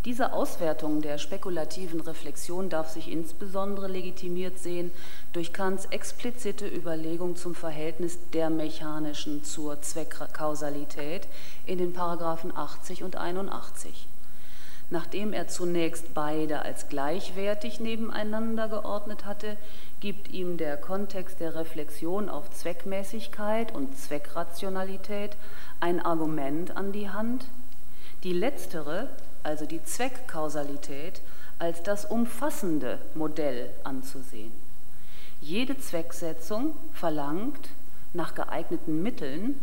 Diese 0.04 0.34
Auswertung 0.34 1.00
der 1.00 1.16
spekulativen 1.16 2.02
Reflexion 2.02 2.68
darf 2.68 2.90
sich 2.90 3.10
insbesondere 3.10 3.88
legitimiert 3.88 4.58
sehen 4.58 4.92
durch 5.32 5.54
Kants 5.54 5.86
explizite 5.86 6.68
Überlegung 6.68 7.36
zum 7.36 7.54
Verhältnis 7.54 8.18
der 8.34 8.50
mechanischen 8.50 9.44
zur 9.44 9.80
Zweckkausalität 9.80 11.26
in 11.64 11.78
den 11.78 11.94
Paragraphen 11.94 12.54
80 12.54 13.02
und 13.02 13.16
81 13.16 14.09
nachdem 14.90 15.32
er 15.32 15.48
zunächst 15.48 16.14
beide 16.14 16.62
als 16.62 16.88
gleichwertig 16.88 17.80
nebeneinander 17.80 18.68
geordnet 18.68 19.24
hatte, 19.24 19.56
gibt 20.00 20.28
ihm 20.32 20.56
der 20.56 20.76
Kontext 20.76 21.40
der 21.40 21.54
Reflexion 21.54 22.28
auf 22.28 22.50
Zweckmäßigkeit 22.50 23.72
und 23.74 23.96
Zweckrationalität 23.96 25.36
ein 25.78 26.00
Argument 26.00 26.76
an 26.76 26.92
die 26.92 27.10
Hand, 27.10 27.46
die 28.24 28.32
letztere, 28.32 29.08
also 29.42 29.66
die 29.66 29.82
Zweckkausalität, 29.82 31.22
als 31.58 31.82
das 31.82 32.04
umfassende 32.04 32.98
Modell 33.14 33.70
anzusehen. 33.84 34.52
Jede 35.40 35.78
Zwecksetzung 35.78 36.74
verlangt 36.92 37.68
nach 38.12 38.34
geeigneten 38.34 39.02
Mitteln 39.02 39.54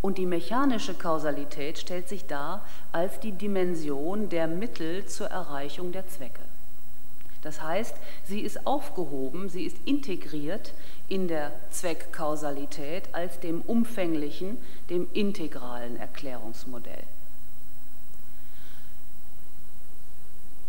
und 0.00 0.18
die 0.18 0.26
mechanische 0.26 0.94
Kausalität 0.94 1.78
stellt 1.78 2.08
sich 2.08 2.26
dar 2.26 2.64
als 2.92 3.20
die 3.20 3.32
Dimension 3.32 4.28
der 4.28 4.46
Mittel 4.46 5.06
zur 5.06 5.28
Erreichung 5.28 5.92
der 5.92 6.06
Zwecke. 6.06 6.42
Das 7.42 7.62
heißt, 7.62 7.94
sie 8.24 8.40
ist 8.40 8.66
aufgehoben, 8.66 9.48
sie 9.48 9.64
ist 9.64 9.76
integriert 9.84 10.72
in 11.08 11.28
der 11.28 11.52
Zweckkausalität 11.70 13.14
als 13.14 13.40
dem 13.40 13.60
umfänglichen, 13.62 14.58
dem 14.90 15.06
integralen 15.12 15.96
Erklärungsmodell. 15.96 17.04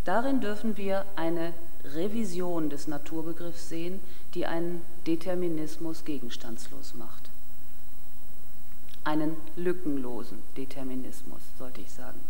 Darin 0.04 0.40
dürfen 0.40 0.76
wir 0.76 1.04
eine 1.16 1.52
Revision 1.84 2.70
des 2.70 2.88
Naturbegriffs 2.88 3.68
sehen, 3.68 4.00
die 4.34 4.46
einen 4.46 4.82
Determinismus 5.06 6.04
gegenstandslos 6.04 6.94
macht 6.94 7.29
einen 9.04 9.36
lückenlosen 9.56 10.38
Determinismus, 10.56 11.40
sollte 11.58 11.80
ich 11.80 11.90
sagen. 11.90 12.20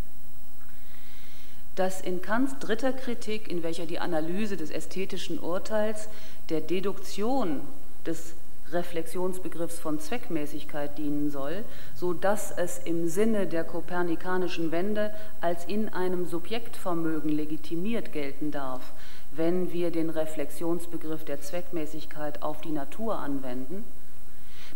dass 1.77 2.01
in 2.01 2.21
Kants 2.21 2.59
dritter 2.59 2.93
Kritik, 2.93 3.51
in 3.51 3.63
welcher 3.63 3.87
die 3.87 4.01
Analyse 4.01 4.57
des 4.57 4.71
ästhetischen 4.71 5.39
Urteils 5.39 6.09
der 6.51 6.61
Deduktion 6.61 7.63
des 8.05 8.35
Reflexionsbegriffs 8.73 9.79
von 9.79 9.99
Zweckmäßigkeit 9.99 10.99
dienen 10.99 11.31
soll, 11.31 11.65
so 11.95 12.13
dass 12.13 12.51
es 12.51 12.79
im 12.85 13.09
Sinne 13.09 13.47
der 13.47 13.65
kopernikanischen 13.65 14.71
Wende 14.71 15.15
als 15.41 15.65
in 15.65 15.89
einem 15.89 16.27
Subjektvermögen 16.27 17.31
legitimiert 17.31 18.13
gelten 18.13 18.51
darf, 18.51 18.93
wenn 19.33 19.73
wir 19.73 19.91
den 19.91 20.11
Reflexionsbegriff 20.11 21.25
der 21.25 21.41
Zweckmäßigkeit 21.41 22.43
auf 22.43 22.61
die 22.61 22.73
Natur 22.73 23.19
anwenden, 23.19 23.85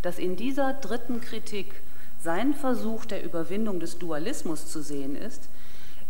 dass 0.05 0.19
in 0.19 0.37
dieser 0.37 0.75
dritten 0.75 1.23
Kritik 1.23 1.81
sein 2.23 2.53
Versuch 2.53 3.07
der 3.07 3.25
Überwindung 3.25 3.81
des 3.81 3.99
Dualismus 3.99 4.67
zu 4.71 4.83
sehen 4.83 5.17
ist, 5.17 5.49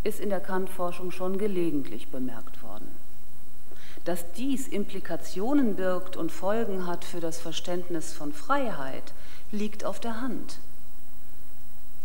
ist 0.02 0.18
in 0.18 0.30
der 0.30 0.40
Kant-Forschung 0.40 1.12
schon 1.12 1.38
gelegentlich 1.38 2.08
bemerkt 2.08 2.60
worden. 2.64 2.88
Dass 4.04 4.32
dies 4.32 4.66
Implikationen 4.66 5.76
birgt 5.76 6.16
und 6.16 6.32
Folgen 6.32 6.88
hat 6.88 7.04
für 7.04 7.20
das 7.20 7.38
Verständnis 7.38 8.12
von 8.12 8.32
Freiheit, 8.32 9.12
liegt 9.52 9.84
auf 9.84 10.00
der 10.00 10.20
Hand, 10.20 10.58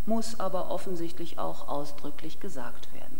muss 0.05 0.39
aber 0.39 0.69
offensichtlich 0.69 1.39
auch 1.39 1.67
ausdrücklich 1.67 2.39
gesagt 2.39 2.93
werden. 2.93 3.19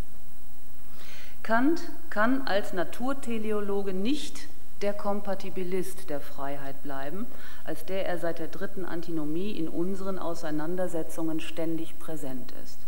Kant 1.42 1.82
kann 2.12 2.48
als 2.48 2.72
Naturteleologe 2.74 3.94
nicht 3.94 4.48
der 4.82 4.94
Kompatibilist 4.94 6.10
der 6.10 6.22
Freiheit 6.22 6.82
bleiben, 6.84 7.28
als 7.66 7.86
der 7.86 8.08
er 8.08 8.18
seit 8.18 8.40
der 8.40 8.48
dritten 8.48 8.86
Antinomie 8.86 9.52
in 9.52 9.68
unseren 9.68 10.20
Auseinandersetzungen 10.20 11.40
ständig 11.40 12.00
präsent 12.00 12.54
ist. 12.64 12.80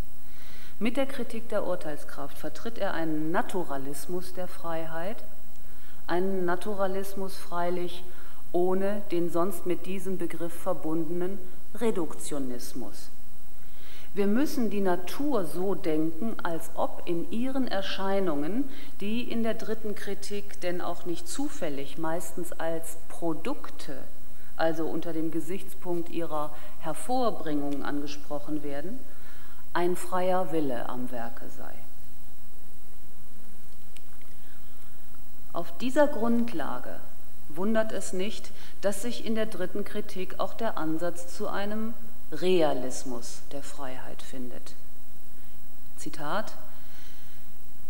Mit 0.80 0.98
der 0.98 1.06
Kritik 1.06 1.50
der 1.50 1.68
Urteilskraft 1.68 2.38
vertritt 2.38 2.78
er 2.78 2.94
einen 2.94 3.32
Naturalismus 3.32 4.34
der 4.34 4.48
Freiheit, 4.48 5.24
einen 6.08 6.46
Naturalismus 6.46 7.36
freilich 7.36 8.04
ohne 8.52 9.02
den 9.12 9.30
sonst 9.30 9.66
mit 9.66 9.86
diesem 9.86 10.18
Begriff 10.18 10.54
verbundenen 10.54 11.40
Reduktionismus. 11.76 13.10
Wir 14.13 14.28
müssen 14.28 14.69
die 14.69 14.82
Natur 14.82 15.45
so 15.45 15.74
denken, 15.74 16.36
als 16.43 16.69
ob 16.76 17.04
in 17.06 17.32
ihren 17.32 17.69
Erscheinungen, 17.69 18.69
die 19.00 19.21
in 19.21 19.41
der 19.41 19.54
dritten 19.54 19.95
Kritik 19.95 20.60
denn 20.60 20.82
auch 20.82 21.06
nicht 21.06 21.30
zufällig 21.30 21.97
meistens 21.97 22.52
als 22.52 22.97
Produkte, 23.08 23.97
also 24.58 24.86
unter 24.86 25.13
dem 25.13 25.32
Gesichtspunkt 25.32 26.10
ihrer 26.10 26.54
Hervorbringung 26.80 27.86
angesprochen 27.86 28.63
werden, 28.63 29.00
ein 29.71 29.95
freier 29.95 30.52
Wille 30.52 30.89
am 30.89 31.10
Werke 31.12 31.47
sei. 31.47 31.74
Auf 35.54 35.78
dieser 35.78 36.08
Grundlage 36.08 37.00
wundert 37.47 37.93
es 37.93 38.12
nicht, 38.12 38.52
dass 38.82 39.04
sich 39.04 39.26
in 39.26 39.36
der 39.36 39.45
dritten 39.45 39.86
Kritik 39.86 40.39
auch 40.39 40.54
der 40.54 40.78
Ansatz 40.78 41.34
zu 41.34 41.47
einem 41.47 41.93
Realismus 42.32 43.41
der 43.52 43.62
Freiheit 43.62 44.22
findet. 44.22 44.74
Zitat 45.98 46.54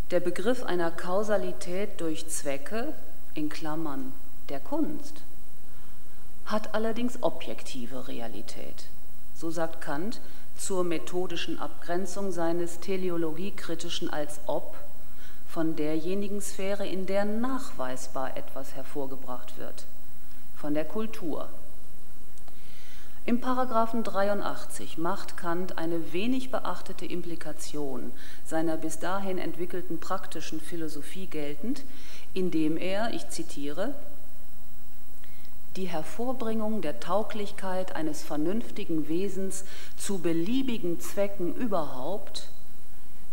Der 0.10 0.20
Begriff 0.20 0.64
einer 0.64 0.90
Kausalität 0.90 2.02
durch 2.02 2.28
Zwecke, 2.28 2.94
in 3.36 3.50
Klammern 3.50 4.14
der 4.50 4.60
Kunst, 4.60 5.22
hat 6.46 6.74
allerdings 6.74 7.22
objektive 7.22 8.08
Realität. 8.08 8.86
So 9.36 9.52
sagt 9.52 9.80
Kant 9.80 10.20
zur 10.58 10.84
methodischen 10.84 11.60
Abgrenzung 11.60 12.32
seines 12.32 12.80
teleologiekritischen 12.80 14.10
als 14.10 14.40
ob 14.48 14.76
von 15.48 15.76
derjenigen 15.76 16.42
Sphäre, 16.42 16.88
in 16.88 17.06
der 17.06 17.26
nachweisbar 17.26 18.36
etwas 18.36 18.74
hervorgebracht 18.74 19.60
wird, 19.60 19.86
von 20.56 20.74
der 20.74 20.86
Kultur. 20.86 21.48
Im 23.24 23.40
Paragraphen 23.40 24.04
83 24.04 24.98
macht 24.98 25.38
Kant 25.38 25.78
eine 25.78 26.12
wenig 26.12 26.50
beachtete 26.50 27.06
Implikation 27.06 28.12
seiner 28.44 28.78
bis 28.78 28.98
dahin 28.98 29.38
entwickelten 29.38 30.00
praktischen 30.00 30.60
Philosophie 30.60 31.28
geltend, 31.28 31.84
indem 32.34 32.78
er, 32.78 33.14
ich 33.14 33.30
zitiere, 33.30 33.94
die 35.76 35.86
Hervorbringung 35.86 36.82
der 36.82 37.00
Tauglichkeit 37.00 37.96
eines 37.96 38.24
vernünftigen 38.24 39.08
Wesens 39.08 39.66
zu 39.98 40.18
beliebigen 40.18 41.00
Zwecken 41.00 41.54
überhaupt, 41.54 42.50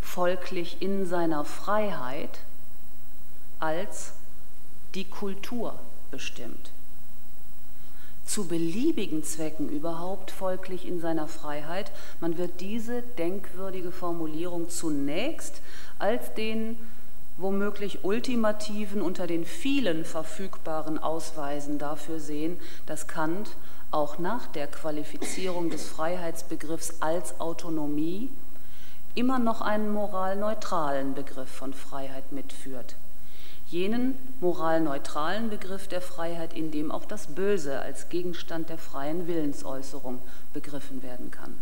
folglich 0.02 0.82
in 0.82 1.06
seiner 1.06 1.46
Freiheit, 1.46 2.40
als 3.58 4.12
die 4.94 5.04
Kultur 5.04 5.78
bestimmt 6.10 6.72
zu 8.28 8.46
beliebigen 8.46 9.24
Zwecken 9.24 9.70
überhaupt 9.70 10.30
folglich 10.30 10.86
in 10.86 11.00
seiner 11.00 11.26
Freiheit. 11.26 11.90
Man 12.20 12.36
wird 12.36 12.60
diese 12.60 13.02
denkwürdige 13.02 13.90
Formulierung 13.90 14.68
zunächst 14.68 15.62
als 15.98 16.34
den 16.34 16.78
womöglich 17.38 18.04
ultimativen 18.04 19.00
unter 19.00 19.26
den 19.26 19.44
vielen 19.44 20.04
verfügbaren 20.04 20.98
Ausweisen 20.98 21.78
dafür 21.78 22.20
sehen, 22.20 22.58
dass 22.84 23.06
Kant 23.06 23.50
auch 23.90 24.18
nach 24.18 24.46
der 24.48 24.66
Qualifizierung 24.66 25.70
des 25.70 25.88
Freiheitsbegriffs 25.88 26.96
als 27.00 27.40
Autonomie 27.40 28.28
immer 29.14 29.38
noch 29.38 29.62
einen 29.62 29.90
moralneutralen 29.90 31.14
Begriff 31.14 31.48
von 31.48 31.72
Freiheit 31.72 32.30
mitführt 32.32 32.96
jenen 33.70 34.16
moralneutralen 34.40 35.50
Begriff 35.50 35.88
der 35.88 36.00
Freiheit, 36.00 36.54
in 36.54 36.70
dem 36.70 36.90
auch 36.90 37.04
das 37.04 37.28
Böse 37.28 37.80
als 37.80 38.08
Gegenstand 38.08 38.70
der 38.70 38.78
freien 38.78 39.26
Willensäußerung 39.26 40.20
begriffen 40.52 41.02
werden 41.02 41.30
kann. 41.30 41.54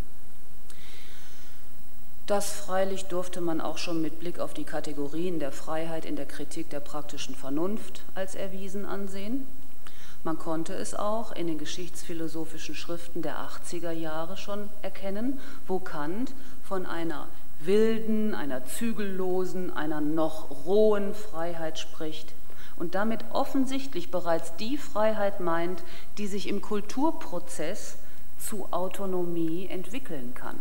Das 2.26 2.50
freilich 2.52 3.04
durfte 3.04 3.40
man 3.40 3.60
auch 3.60 3.78
schon 3.78 4.02
mit 4.02 4.18
Blick 4.18 4.40
auf 4.40 4.52
die 4.52 4.64
Kategorien 4.64 5.38
der 5.38 5.52
Freiheit 5.52 6.04
in 6.04 6.16
der 6.16 6.26
Kritik 6.26 6.70
der 6.70 6.80
praktischen 6.80 7.36
Vernunft 7.36 8.02
als 8.16 8.34
erwiesen 8.34 8.84
ansehen. 8.84 9.46
Man 10.24 10.36
konnte 10.36 10.74
es 10.74 10.94
auch 10.96 11.30
in 11.30 11.46
den 11.46 11.58
geschichtsphilosophischen 11.58 12.74
Schriften 12.74 13.22
der 13.22 13.38
80er 13.38 13.92
Jahre 13.92 14.36
schon 14.36 14.68
erkennen, 14.82 15.38
wo 15.68 15.78
Kant 15.78 16.32
von 16.64 16.84
einer 16.84 17.28
wilden, 17.60 18.34
einer 18.34 18.64
zügellosen, 18.64 19.74
einer 19.74 20.00
noch 20.00 20.66
rohen 20.66 21.14
Freiheit 21.14 21.78
spricht 21.78 22.34
und 22.76 22.94
damit 22.94 23.20
offensichtlich 23.32 24.10
bereits 24.10 24.54
die 24.56 24.76
Freiheit 24.76 25.40
meint, 25.40 25.82
die 26.18 26.26
sich 26.26 26.48
im 26.48 26.60
Kulturprozess 26.60 27.96
zu 28.38 28.68
Autonomie 28.70 29.66
entwickeln 29.68 30.34
kann. 30.34 30.58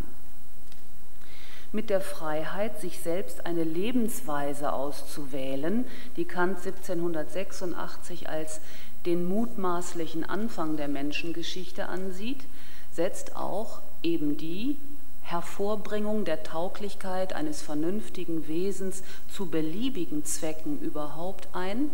Mit 1.72 1.90
der 1.90 2.00
Freiheit, 2.00 2.80
sich 2.80 3.00
selbst 3.00 3.46
eine 3.46 3.66
Lebensweise 3.66 4.72
auszuwählen, 4.72 5.86
die 6.16 6.24
Kant 6.24 6.60
1786 6.60 8.30
als 8.30 8.62
den 9.06 9.26
mutmaßlichen 9.28 10.24
Anfang 10.24 10.78
der 10.78 10.88
Menschengeschichte 10.88 11.90
ansieht, 11.90 12.46
setzt 12.94 13.36
auch 13.36 13.82
eben 14.04 14.38
die 14.38 14.78
Hervorbringung 15.26 16.24
der 16.24 16.44
Tauglichkeit 16.44 17.34
eines 17.34 17.64
vernünftigen 17.64 18.48
Wesens 18.48 19.02
zu 19.28 19.48
beliebigen 19.48 20.24
Zwecken 20.24 20.80
überhaupt 20.80 21.48
ein, 21.52 21.90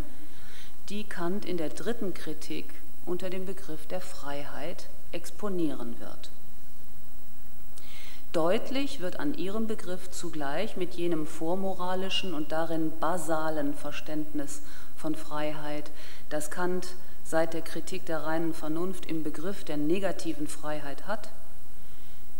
die 0.89 1.06
Kant 1.06 1.46
in 1.46 1.56
der 1.56 1.70
dritten 1.70 2.13
Kritik 2.13 2.65
unter 3.06 3.30
dem 3.30 3.46
Begriff 3.46 3.88
der 3.88 4.02
Freiheit 4.02 4.89
exponieren 5.13 5.98
wird. 6.02 6.30
Deutlich 8.34 9.00
wird 9.00 9.17
an 9.20 9.34
ihrem 9.34 9.65
Begriff 9.65 10.12
zugleich 10.12 10.76
mit 10.76 10.94
jenem 10.96 11.26
vormoralischen 11.26 12.34
und 12.34 12.52
darin 12.52 12.91
basalen 13.00 13.74
Verständnis 13.74 14.62
von 14.98 15.15
Freiheit, 15.15 15.89
das 16.30 16.52
Kant 16.52 16.96
seit 17.24 17.54
der 17.54 17.62
Kritik 17.62 18.06
der 18.06 18.24
reinen 18.24 18.54
Vernunft 18.54 19.06
im 19.06 19.24
Begriff 19.24 19.63
der 19.63 19.78
negativen 19.78 20.50
Freiheit 20.50 21.08
hat, 21.08 21.30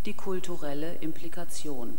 die 0.06 0.14
kulturelle 0.14 0.96
Implikation. 0.96 1.98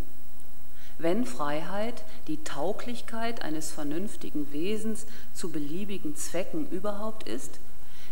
Wenn 0.98 1.24
Freiheit 1.24 2.04
die 2.28 2.42
Tauglichkeit 2.44 3.42
eines 3.42 3.72
vernünftigen 3.72 4.52
Wesens 4.52 5.06
zu 5.34 5.50
beliebigen 5.50 6.16
Zwecken 6.16 6.68
überhaupt 6.70 7.28
ist, 7.28 7.58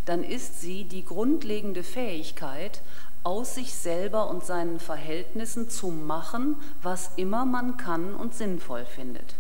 dann 0.07 0.25
ist 0.25 0.61
sie 0.61 0.85
die 0.85 1.05
grundlegende 1.05 1.83
Fähigkeit, 1.83 2.81
aus 3.23 3.55
sich 3.55 3.75
selber 3.75 4.31
und 4.31 4.45
seinen 4.45 4.81
Verhältnissen 4.81 5.69
zu 5.69 5.89
machen, 5.89 6.57
was 6.83 7.11
immer 7.17 7.45
man 7.45 7.77
kann 7.77 8.15
und 8.15 8.35
sinnvoll 8.35 8.87
findet. 8.87 9.35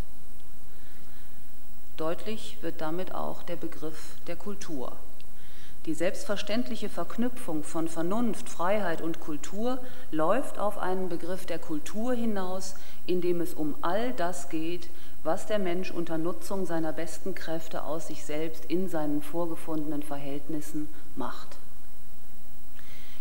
Deutlich 1.96 2.58
wird 2.60 2.80
damit 2.80 3.14
auch 3.14 3.42
der 3.42 3.56
Begriff 3.56 4.16
der 4.26 4.36
Kultur. 4.36 4.92
Die 5.86 5.94
selbstverständliche 5.94 6.90
Verknüpfung 6.90 7.62
von 7.62 7.88
Vernunft, 7.88 8.50
Freiheit 8.50 9.00
und 9.00 9.18
Kultur 9.18 9.80
läuft 10.10 10.58
auf 10.58 10.76
einen 10.76 11.08
Begriff 11.08 11.46
der 11.46 11.58
Kultur 11.58 12.12
hinaus, 12.12 12.74
in 13.06 13.22
dem 13.22 13.40
es 13.40 13.54
um 13.54 13.74
all 13.80 14.12
das 14.12 14.50
geht, 14.50 14.90
was 15.24 15.46
der 15.46 15.58
Mensch 15.58 15.90
unter 15.90 16.18
Nutzung 16.18 16.66
seiner 16.66 16.92
besten 16.92 17.34
Kräfte 17.34 17.84
aus 17.84 18.08
sich 18.08 18.24
selbst 18.24 18.66
in 18.66 18.90
seinen 18.90 19.22
vorgefundenen 19.22 20.02
Verhältnissen 20.02 20.86
macht. 21.16 21.56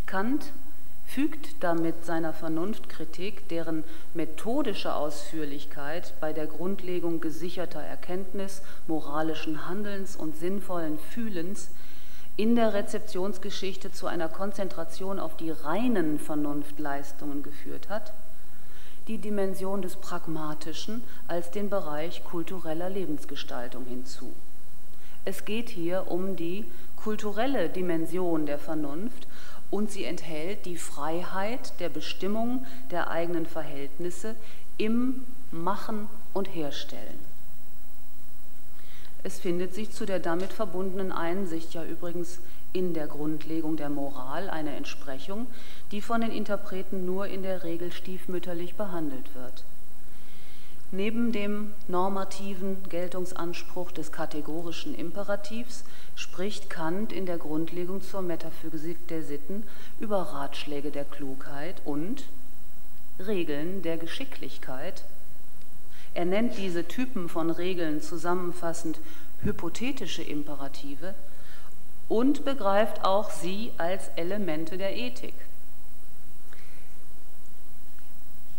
Kant 0.05 0.51
fügt 1.05 1.63
damit 1.63 2.05
seiner 2.05 2.33
Vernunftkritik, 2.33 3.47
deren 3.47 3.85
methodische 4.13 4.95
Ausführlichkeit 4.95 6.13
bei 6.19 6.33
der 6.33 6.45
Grundlegung 6.45 7.21
gesicherter 7.21 7.81
Erkenntnis, 7.81 8.61
moralischen 8.87 9.67
Handelns 9.67 10.17
und 10.17 10.35
sinnvollen 10.37 10.99
Fühlens 10.99 11.69
in 12.39 12.55
der 12.55 12.73
Rezeptionsgeschichte 12.73 13.91
zu 13.91 14.07
einer 14.07 14.29
Konzentration 14.29 15.19
auf 15.19 15.35
die 15.35 15.51
reinen 15.51 16.19
Vernunftleistungen 16.19 17.43
geführt 17.43 17.89
hat, 17.89 18.13
die 19.09 19.17
Dimension 19.17 19.81
des 19.81 19.97
Pragmatischen 19.97 21.03
als 21.27 21.51
den 21.51 21.69
Bereich 21.69 22.23
kultureller 22.23 22.89
Lebensgestaltung 22.89 23.83
hinzu. 23.87 24.31
Es 25.25 25.43
geht 25.43 25.67
hier 25.67 26.09
um 26.09 26.37
die 26.37 26.63
kulturelle 26.95 27.67
Dimension 27.67 28.45
der 28.45 28.57
Vernunft 28.57 29.27
und 29.69 29.91
sie 29.91 30.05
enthält 30.05 30.65
die 30.65 30.77
Freiheit 30.77 31.77
der 31.81 31.89
Bestimmung 31.89 32.65
der 32.89 33.09
eigenen 33.09 33.47
Verhältnisse 33.47 34.37
im 34.77 35.25
Machen 35.51 36.07
und 36.33 36.45
Herstellen. 36.45 37.28
Es 39.23 39.39
findet 39.39 39.73
sich 39.73 39.91
zu 39.91 40.05
der 40.05 40.19
damit 40.19 40.53
verbundenen 40.53 41.11
Einsicht 41.11 41.73
ja 41.73 41.83
übrigens 41.83 42.39
in 42.71 42.93
der 42.93 43.07
Grundlegung 43.07 43.75
der 43.75 43.89
Moral 43.89 44.49
eine 44.49 44.75
Entsprechung, 44.75 45.47
die 45.91 46.01
von 46.01 46.21
den 46.21 46.31
Interpreten 46.31 47.05
nur 47.05 47.27
in 47.27 47.43
der 47.43 47.63
Regel 47.63 47.91
stiefmütterlich 47.91 48.75
behandelt 48.75 49.35
wird. 49.35 49.65
Neben 50.91 51.31
dem 51.31 51.71
normativen 51.87 52.81
Geltungsanspruch 52.89 53.91
des 53.91 54.11
kategorischen 54.11 54.95
Imperativs 54.95 55.83
spricht 56.15 56.69
Kant 56.69 57.13
in 57.13 57.27
der 57.27 57.37
Grundlegung 57.37 58.01
zur 58.01 58.23
Metaphysik 58.23 59.07
der 59.07 59.21
Sitten 59.21 59.63
über 59.99 60.21
Ratschläge 60.21 60.89
der 60.89 61.05
Klugheit 61.05 61.81
und 61.85 62.23
Regeln 63.19 63.83
der 63.83 63.97
Geschicklichkeit. 63.97 65.03
Er 66.13 66.25
nennt 66.25 66.57
diese 66.57 66.87
Typen 66.87 67.29
von 67.29 67.49
Regeln 67.49 68.01
zusammenfassend 68.01 68.99
hypothetische 69.41 70.23
Imperative 70.23 71.13
und 72.07 72.43
begreift 72.43 73.03
auch 73.03 73.29
sie 73.29 73.71
als 73.77 74.09
Elemente 74.15 74.77
der 74.77 74.95
Ethik. 74.97 75.35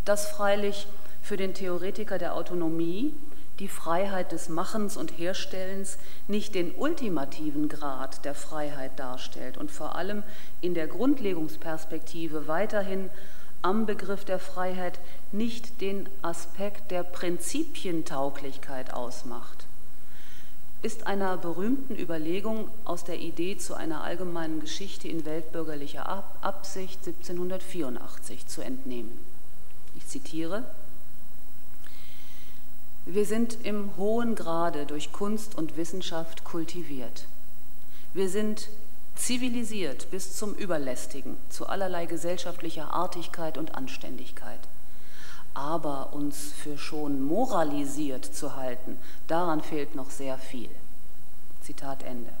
Das 0.05 0.27
freilich 0.29 0.87
für 1.21 1.37
den 1.37 1.53
Theoretiker 1.53 2.17
der 2.17 2.35
Autonomie 2.35 3.13
die 3.59 3.67
Freiheit 3.67 4.31
des 4.31 4.49
Machens 4.49 4.97
und 4.97 5.19
Herstellens 5.19 5.99
nicht 6.27 6.55
den 6.55 6.73
ultimativen 6.73 7.69
Grad 7.69 8.25
der 8.25 8.33
Freiheit 8.33 8.97
darstellt 8.97 9.57
und 9.57 9.69
vor 9.69 9.95
allem 9.95 10.23
in 10.61 10.73
der 10.73 10.87
Grundlegungsperspektive 10.87 12.47
weiterhin 12.47 13.11
am 13.61 13.85
Begriff 13.85 14.25
der 14.25 14.39
Freiheit 14.39 14.99
nicht 15.31 15.81
den 15.81 16.09
Aspekt 16.21 16.91
der 16.91 17.03
Prinzipientauglichkeit 17.03 18.93
ausmacht, 18.93 19.65
ist 20.81 21.05
einer 21.05 21.37
berühmten 21.37 21.95
Überlegung 21.95 22.69
aus 22.85 23.03
der 23.03 23.19
Idee 23.19 23.57
zu 23.57 23.75
einer 23.75 24.03
allgemeinen 24.03 24.59
Geschichte 24.59 25.07
in 25.07 25.25
weltbürgerlicher 25.25 26.25
Absicht 26.41 27.05
1784 27.05 28.47
zu 28.47 28.61
entnehmen. 28.61 29.19
Ich 29.95 30.07
zitiere, 30.07 30.63
wir 33.05 33.25
sind 33.25 33.57
im 33.63 33.95
hohen 33.97 34.35
Grade 34.35 34.85
durch 34.85 35.11
Kunst 35.11 35.55
und 35.55 35.77
Wissenschaft 35.77 36.43
kultiviert. 36.43 37.25
Wir 38.13 38.29
sind 38.29 38.69
zivilisiert 39.25 40.09
bis 40.09 40.35
zum 40.35 40.55
Überlästigen, 40.55 41.37
zu 41.49 41.67
allerlei 41.67 42.05
gesellschaftlicher 42.05 42.91
Artigkeit 42.93 43.57
und 43.57 43.75
Anständigkeit. 43.75 44.59
Aber 45.53 46.13
uns 46.13 46.51
für 46.53 46.77
schon 46.77 47.21
moralisiert 47.21 48.25
zu 48.25 48.55
halten, 48.55 48.97
daran 49.27 49.61
fehlt 49.61 49.95
noch 49.95 50.09
sehr 50.09 50.37
viel. 50.37 50.69
Zitat 51.61 52.03
Ende. 52.03 52.31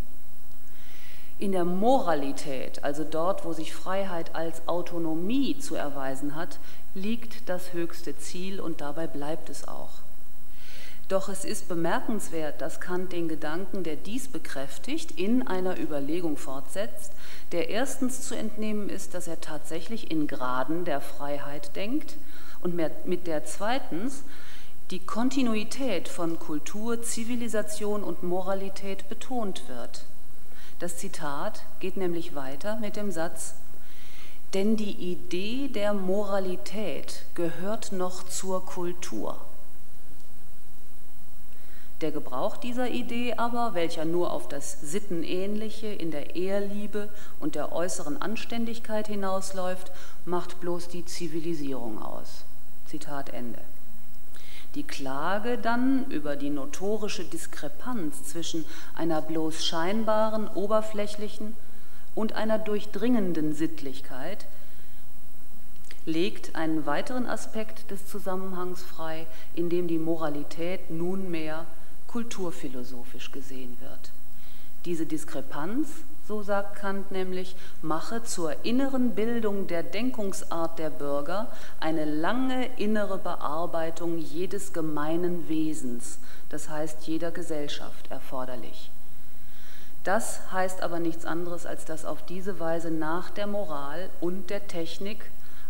In 1.37 1.51
der 1.51 1.65
Moralität, 1.65 2.83
also 2.83 3.03
dort, 3.03 3.45
wo 3.45 3.53
sich 3.53 3.73
Freiheit 3.73 4.35
als 4.35 4.67
Autonomie 4.67 5.59
zu 5.59 5.75
erweisen 5.75 6.35
hat, 6.35 6.59
liegt 6.93 7.49
das 7.49 7.73
höchste 7.73 8.17
Ziel 8.17 8.59
und 8.59 8.81
dabei 8.81 9.07
bleibt 9.07 9.49
es 9.49 9.67
auch. 9.67 10.01
Doch 11.07 11.27
es 11.27 11.43
ist 11.43 11.67
bemerkenswert, 11.67 12.61
dass 12.61 12.79
Kant 12.79 13.11
den 13.11 13.27
Gedanken, 13.27 13.83
der 13.83 13.97
dies 13.97 14.29
bekräftigt, 14.29 15.11
in 15.11 15.45
einer 15.45 15.77
Überlegung 15.77 16.37
fortsetzt, 16.37 17.11
der 17.51 17.69
erstens 17.69 18.27
zu 18.27 18.35
entnehmen 18.35 18.89
ist, 18.89 19.13
dass 19.13 19.27
er 19.27 19.41
tatsächlich 19.41 20.09
in 20.09 20.27
Graden 20.27 20.85
der 20.85 21.01
Freiheit 21.01 21.75
denkt 21.75 22.15
und 22.61 22.75
mit 22.75 23.27
der 23.27 23.43
zweitens 23.43 24.23
die 24.91 24.99
Kontinuität 24.99 26.07
von 26.07 26.37
Kultur, 26.37 27.01
Zivilisation 27.01 28.03
und 28.03 28.23
Moralität 28.23 29.07
betont 29.09 29.67
wird. 29.69 30.05
Das 30.79 30.97
Zitat 30.97 31.63
geht 31.79 31.95
nämlich 31.95 32.35
weiter 32.35 32.75
mit 32.77 32.95
dem 32.95 33.11
Satz, 33.11 33.55
denn 34.53 34.75
die 34.75 35.11
Idee 35.11 35.69
der 35.69 35.93
Moralität 35.93 37.23
gehört 37.35 37.91
noch 37.91 38.23
zur 38.23 38.65
Kultur. 38.65 39.39
Der 42.01 42.11
Gebrauch 42.11 42.57
dieser 42.57 42.89
Idee 42.89 43.35
aber, 43.37 43.75
welcher 43.75 44.05
nur 44.05 44.31
auf 44.31 44.47
das 44.47 44.81
Sittenähnliche 44.81 45.85
in 45.85 46.09
der 46.09 46.35
Ehrliebe 46.35 47.09
und 47.39 47.53
der 47.53 47.71
äußeren 47.71 48.19
Anständigkeit 48.19 49.07
hinausläuft, 49.07 49.91
macht 50.25 50.59
bloß 50.59 50.87
die 50.87 51.05
Zivilisierung 51.05 52.01
aus. 52.01 52.43
Zitat 52.87 53.29
Ende. 53.29 53.59
Die 54.73 54.83
Klage 54.83 55.59
dann 55.59 56.09
über 56.09 56.35
die 56.35 56.49
notorische 56.49 57.23
Diskrepanz 57.23 58.23
zwischen 58.23 58.65
einer 58.95 59.21
bloß 59.21 59.63
scheinbaren, 59.63 60.47
oberflächlichen 60.47 61.55
und 62.15 62.33
einer 62.33 62.57
durchdringenden 62.57 63.53
Sittlichkeit 63.53 64.47
legt 66.05 66.55
einen 66.55 66.87
weiteren 66.87 67.27
Aspekt 67.27 67.91
des 67.91 68.07
Zusammenhangs 68.07 68.81
frei, 68.81 69.27
in 69.53 69.69
dem 69.69 69.87
die 69.87 69.99
Moralität 69.99 70.89
nunmehr 70.89 71.67
kulturphilosophisch 72.11 73.31
gesehen 73.31 73.77
wird. 73.79 74.11
Diese 74.85 75.05
Diskrepanz, 75.05 75.89
so 76.27 76.41
sagt 76.41 76.75
Kant 76.75 77.11
nämlich, 77.11 77.55
mache 77.81 78.23
zur 78.23 78.65
inneren 78.65 79.15
Bildung 79.15 79.67
der 79.67 79.83
Denkungsart 79.83 80.79
der 80.79 80.89
Bürger 80.89 81.47
eine 81.79 82.05
lange 82.05 82.65
innere 82.77 83.17
Bearbeitung 83.17 84.17
jedes 84.17 84.73
gemeinen 84.73 85.47
Wesens, 85.49 86.19
das 86.49 86.69
heißt 86.69 87.03
jeder 87.03 87.31
Gesellschaft, 87.31 88.09
erforderlich. 88.09 88.91
Das 90.03 90.51
heißt 90.51 90.81
aber 90.81 90.99
nichts 90.99 91.25
anderes, 91.25 91.67
als 91.67 91.85
dass 91.85 92.05
auf 92.05 92.25
diese 92.25 92.59
Weise 92.59 92.89
nach 92.89 93.29
der 93.29 93.45
Moral 93.45 94.09
und 94.19 94.49
der 94.49 94.67
Technik 94.67 95.29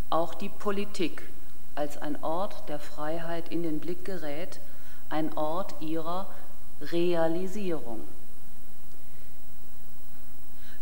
auch 0.10 0.34
die 0.34 0.50
Politik 0.50 1.24
als 1.76 1.98
ein 1.98 2.24
Ort 2.24 2.70
der 2.70 2.80
Freiheit 2.80 3.50
in 3.50 3.64
den 3.64 3.80
Blick 3.80 4.06
gerät, 4.06 4.62
ein 5.12 5.38
Ort 5.38 5.76
ihrer 5.82 6.28
Realisierung. 6.82 8.02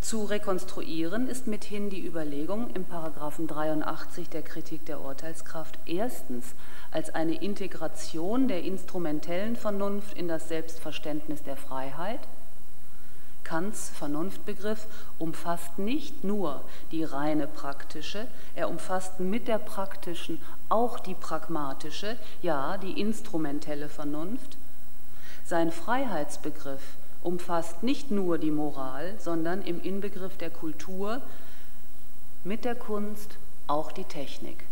Zu 0.01 0.23
rekonstruieren 0.23 1.27
ist 1.27 1.45
mithin 1.45 1.89
die 1.89 2.05
Überlegung 2.05 2.71
im 2.73 2.85
Paragraphen 2.85 3.47
83 3.47 4.29
der 4.29 4.41
Kritik 4.41 4.85
der 4.85 5.01
Urteilskraft 5.01 5.77
erstens 5.85 6.45
als 6.89 7.13
eine 7.13 7.35
Integration 7.35 8.47
der 8.47 8.63
instrumentellen 8.63 9.55
Vernunft 9.55 10.17
in 10.17 10.27
das 10.27 10.47
Selbstverständnis 10.47 11.43
der 11.43 11.57
Freiheit. 11.57 12.21
Kants 13.49 13.89
Vernunftbegriff 13.89 14.85
umfasst 15.17 15.79
nicht 15.79 16.23
nur 16.23 16.61
die 16.91 17.03
reine 17.03 17.47
praktische, 17.47 18.27
er 18.53 18.69
umfasst 18.69 19.19
mit 19.19 19.47
der 19.47 19.57
praktischen 19.57 20.39
auch 20.69 20.99
die 20.99 21.15
pragmatische, 21.15 22.15
ja 22.43 22.77
die 22.77 23.01
instrumentelle 23.01 23.89
Vernunft. 23.89 24.57
Sein 25.45 25.71
Freiheitsbegriff 25.71 26.83
umfasst 27.23 27.81
nicht 27.81 28.11
nur 28.11 28.37
die 28.37 28.51
Moral, 28.51 29.15
sondern 29.17 29.63
im 29.63 29.81
Inbegriff 29.81 30.37
der 30.37 30.51
Kultur 30.51 31.19
mit 32.43 32.65
der 32.65 32.75
Kunst 32.75 33.39
auch 33.65 33.91
die 33.91 34.03
Technik. 34.03 34.63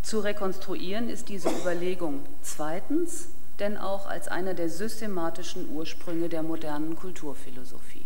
Zu 0.00 0.20
rekonstruieren 0.20 1.10
ist 1.10 1.28
diese 1.28 1.50
Überlegung 1.50 2.20
zweitens 2.40 3.28
denn 3.60 3.76
auch 3.76 4.06
als 4.06 4.28
einer 4.28 4.54
der 4.54 4.68
systematischen 4.68 5.70
Ursprünge 5.70 6.28
der 6.28 6.42
modernen 6.42 6.96
Kulturphilosophie. 6.96 8.04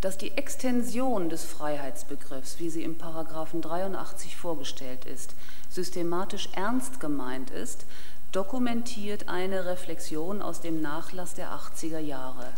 dass 0.00 0.18
die 0.18 0.36
Extension 0.36 1.30
des 1.30 1.44
Freiheitsbegriffs, 1.44 2.60
wie 2.60 2.70
sie 2.70 2.84
im 2.84 2.96
Paragraphen 2.96 3.60
83 3.60 4.36
vorgestellt 4.36 5.04
ist, 5.04 5.34
systematisch 5.68 6.48
ernst 6.54 7.00
gemeint 7.00 7.50
ist, 7.50 7.86
dokumentiert 8.30 9.28
eine 9.28 9.64
Reflexion 9.64 10.42
aus 10.42 10.60
dem 10.60 10.80
Nachlass 10.80 11.34
der 11.34 11.50
80er 11.50 11.98
Jahre. 11.98 12.52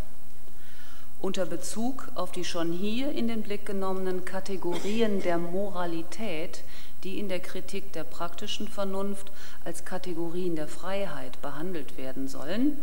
Unter 1.20 1.46
Bezug 1.46 2.08
auf 2.14 2.32
die 2.32 2.44
schon 2.44 2.72
hier 2.72 3.12
in 3.12 3.28
den 3.28 3.42
Blick 3.42 3.64
genommenen 3.64 4.24
Kategorien 4.24 5.22
der 5.22 5.38
Moralität, 5.38 6.62
die 7.04 7.18
in 7.18 7.28
der 7.28 7.40
Kritik 7.40 7.92
der 7.92 8.04
praktischen 8.04 8.68
Vernunft 8.68 9.30
als 9.64 9.84
Kategorien 9.84 10.56
der 10.56 10.68
Freiheit 10.68 11.40
behandelt 11.42 11.96
werden 11.96 12.28
sollen, 12.28 12.76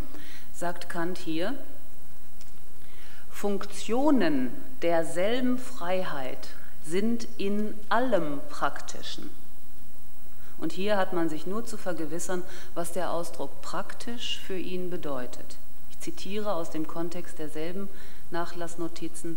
sagt 0.54 0.90
Kant 0.90 1.18
hier, 1.18 1.54
Funktionen 3.30 4.52
derselben 4.82 5.58
Freiheit 5.58 6.48
sind 6.86 7.28
in 7.38 7.74
allem 7.90 8.40
Praktischen. 8.50 9.30
Und 10.58 10.72
hier 10.72 10.96
hat 10.96 11.12
man 11.12 11.28
sich 11.28 11.46
nur 11.46 11.66
zu 11.66 11.78
vergewissern, 11.78 12.44
was 12.74 12.94
der 12.94 13.12
Ausdruck 13.12 13.62
praktisch 13.62 14.40
für 14.48 14.58
ihn 14.58 14.90
bedeutet. 14.90 15.58
Ich 15.92 16.00
zitiere 16.00 16.54
aus 16.54 16.70
dem 16.70 16.88
Kontext 16.88 17.38
derselben 17.40 17.90
Nachlassnotizen. 18.32 19.36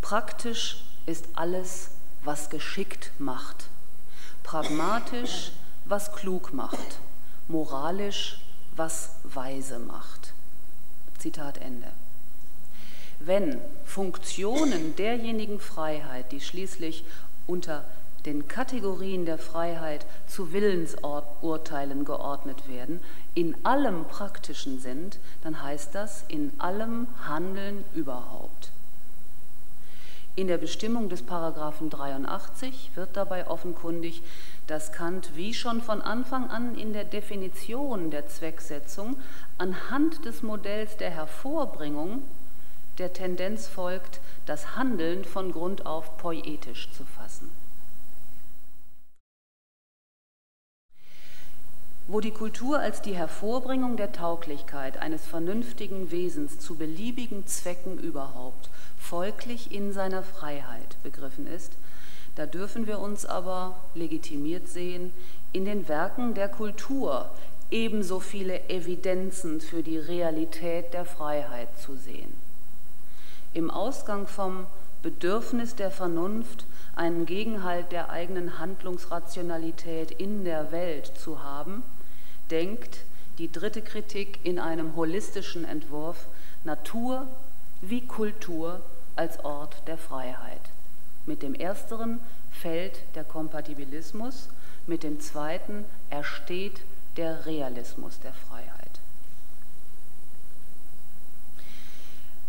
Praktisch 0.00 0.82
ist 1.06 1.26
alles, 1.34 1.90
was 2.24 2.50
geschickt 2.50 3.12
macht. 3.18 3.69
Pragmatisch, 4.42 5.52
was 5.84 6.12
klug 6.12 6.52
macht. 6.52 6.98
Moralisch, 7.48 8.40
was 8.76 9.10
weise 9.24 9.78
macht. 9.78 10.32
Zitat 11.18 11.58
Ende. 11.58 11.88
Wenn 13.18 13.60
Funktionen 13.84 14.96
derjenigen 14.96 15.60
Freiheit, 15.60 16.32
die 16.32 16.40
schließlich 16.40 17.04
unter 17.46 17.84
den 18.24 18.48
Kategorien 18.48 19.26
der 19.26 19.38
Freiheit 19.38 20.06
zu 20.26 20.52
Willensurteilen 20.52 22.04
geordnet 22.04 22.68
werden, 22.68 23.00
in 23.34 23.54
allem 23.64 24.04
Praktischen 24.06 24.80
sind, 24.80 25.18
dann 25.42 25.62
heißt 25.62 25.94
das 25.94 26.24
in 26.28 26.52
allem 26.58 27.06
Handeln 27.26 27.84
überhaupt. 27.94 28.72
In 30.40 30.46
der 30.46 30.56
Bestimmung 30.56 31.10
des 31.10 31.20
Paragraphen 31.20 31.90
83 31.90 32.92
wird 32.94 33.10
dabei 33.12 33.46
offenkundig, 33.46 34.22
dass 34.66 34.90
Kant 34.90 35.36
wie 35.36 35.52
schon 35.52 35.82
von 35.82 36.00
Anfang 36.00 36.48
an 36.48 36.76
in 36.76 36.94
der 36.94 37.04
Definition 37.04 38.10
der 38.10 38.26
Zwecksetzung 38.26 39.16
anhand 39.58 40.24
des 40.24 40.42
Modells 40.42 40.96
der 40.96 41.10
Hervorbringung 41.10 42.22
der 42.96 43.12
Tendenz 43.12 43.68
folgt, 43.68 44.20
das 44.46 44.76
Handeln 44.76 45.26
von 45.26 45.52
Grund 45.52 45.84
auf 45.84 46.16
poetisch 46.16 46.90
zu 46.92 47.04
fassen. 47.04 47.50
Wo 52.12 52.18
die 52.18 52.32
Kultur 52.32 52.80
als 52.80 53.02
die 53.02 53.14
Hervorbringung 53.14 53.96
der 53.96 54.10
Tauglichkeit 54.10 54.96
eines 54.96 55.24
vernünftigen 55.24 56.10
Wesens 56.10 56.58
zu 56.58 56.74
beliebigen 56.74 57.46
Zwecken 57.46 57.98
überhaupt 57.98 58.68
folglich 58.98 59.70
in 59.70 59.92
seiner 59.92 60.24
Freiheit 60.24 61.00
begriffen 61.04 61.46
ist, 61.46 61.74
da 62.34 62.46
dürfen 62.46 62.88
wir 62.88 62.98
uns 62.98 63.26
aber 63.26 63.76
legitimiert 63.94 64.66
sehen, 64.66 65.12
in 65.52 65.64
den 65.64 65.86
Werken 65.86 66.34
der 66.34 66.48
Kultur 66.48 67.30
ebenso 67.70 68.18
viele 68.18 68.68
Evidenzen 68.68 69.60
für 69.60 69.84
die 69.84 69.98
Realität 69.98 70.92
der 70.92 71.04
Freiheit 71.04 71.68
zu 71.78 71.94
sehen. 71.94 72.32
Im 73.54 73.70
Ausgang 73.70 74.26
vom 74.26 74.66
Bedürfnis 75.04 75.76
der 75.76 75.92
Vernunft 75.92 76.66
einen 76.96 77.24
Gegenhalt 77.24 77.92
der 77.92 78.10
eigenen 78.10 78.58
Handlungsrationalität 78.58 80.10
in 80.10 80.42
der 80.42 80.72
Welt 80.72 81.06
zu 81.06 81.44
haben, 81.44 81.84
denkt 82.50 82.98
die 83.38 83.50
dritte 83.50 83.82
Kritik 83.82 84.38
in 84.44 84.58
einem 84.58 84.96
holistischen 84.96 85.64
Entwurf 85.64 86.26
Natur 86.64 87.26
wie 87.80 88.02
Kultur 88.02 88.80
als 89.16 89.42
Ort 89.44 89.82
der 89.86 89.96
Freiheit. 89.96 90.60
Mit 91.26 91.42
dem 91.42 91.54
ersteren 91.54 92.20
fällt 92.50 93.00
der 93.14 93.24
Kompatibilismus, 93.24 94.48
mit 94.86 95.02
dem 95.02 95.20
zweiten 95.20 95.84
ersteht 96.10 96.80
der 97.16 97.46
Realismus 97.46 98.18
der 98.20 98.32
Freiheit. 98.32 98.79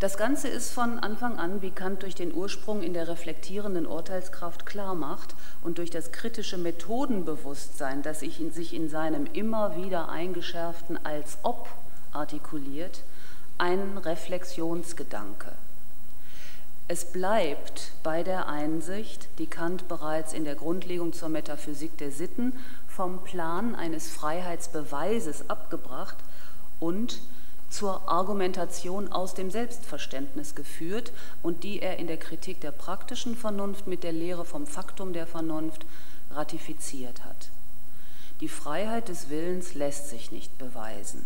Das 0.02 0.18
Ganze 0.18 0.47
ist 0.47 0.74
von 0.74 0.97
Anfang 0.97 1.38
an, 1.38 1.62
wie 1.62 1.70
Kant 1.70 2.02
durch 2.02 2.16
den 2.16 2.34
Ursprung 2.34 2.82
in 2.82 2.95
der 2.95 3.08
reflektierenden 3.08 3.86
Urteilskraft 3.86 4.66
klar 4.66 4.95
macht 4.95 5.36
und 5.62 5.78
durch 5.78 5.91
das 5.91 6.12
kritische 6.12 6.58
Methodenbewusstsein, 6.58 8.02
das 8.02 8.22
sich 8.22 8.41
in, 8.41 8.52
sich 8.52 8.74
in 8.74 8.89
seinem 8.89 9.28
immer 9.34 9.76
wieder 9.76 10.10
eingeschärften 10.10 10.97
als 11.06 11.38
ob 11.43 11.70
artikuliert, 12.14 13.04
ein 13.60 13.99
Reflexionsgedanke. 13.99 15.52
Es 16.88 17.06
bleibt 17.06 17.91
bei 18.02 18.24
der 18.24 18.47
Einsicht, 18.47 19.28
die 19.38 19.45
Kant 19.45 19.88
bereits 19.88 20.34
in 20.34 20.45
der 20.45 20.56
Grundlegung 20.56 21.14
zur 21.14 21.30
Metaphysik 21.30 21.95
der 21.99 22.10
Sitten 22.10 22.54
vom 22.88 23.24
Plan 23.24 23.76
eines 23.76 24.10
Freiheitsbeweises 24.10 25.47
abgebracht 25.47 26.18
und 26.80 27.20
zur 27.72 28.07
Argumentation 28.09 29.11
aus 29.11 29.34
dem 29.34 29.49
Selbstverständnis 29.49 30.55
geführt 30.55 31.11
und 31.41 31.63
die 31.63 31.82
er 31.82 31.97
in 31.97 32.07
der 32.07 32.17
Kritik 32.17 32.59
der 32.59 32.72
praktischen 32.72 33.36
Vernunft 33.36 33.88
mit 33.88 34.03
der 34.03 34.11
Lehre 34.11 34.45
vom 34.45 34.67
Faktum 34.67 35.13
der 35.13 35.26
Vernunft 35.26 35.86
ratifiziert 36.32 37.24
hat. 37.24 37.49
Die 38.41 38.49
Freiheit 38.49 39.07
des 39.07 39.30
Willens 39.30 39.74
lässt 39.74 40.09
sich 40.09 40.32
nicht 40.32 40.57
beweisen. 40.57 41.26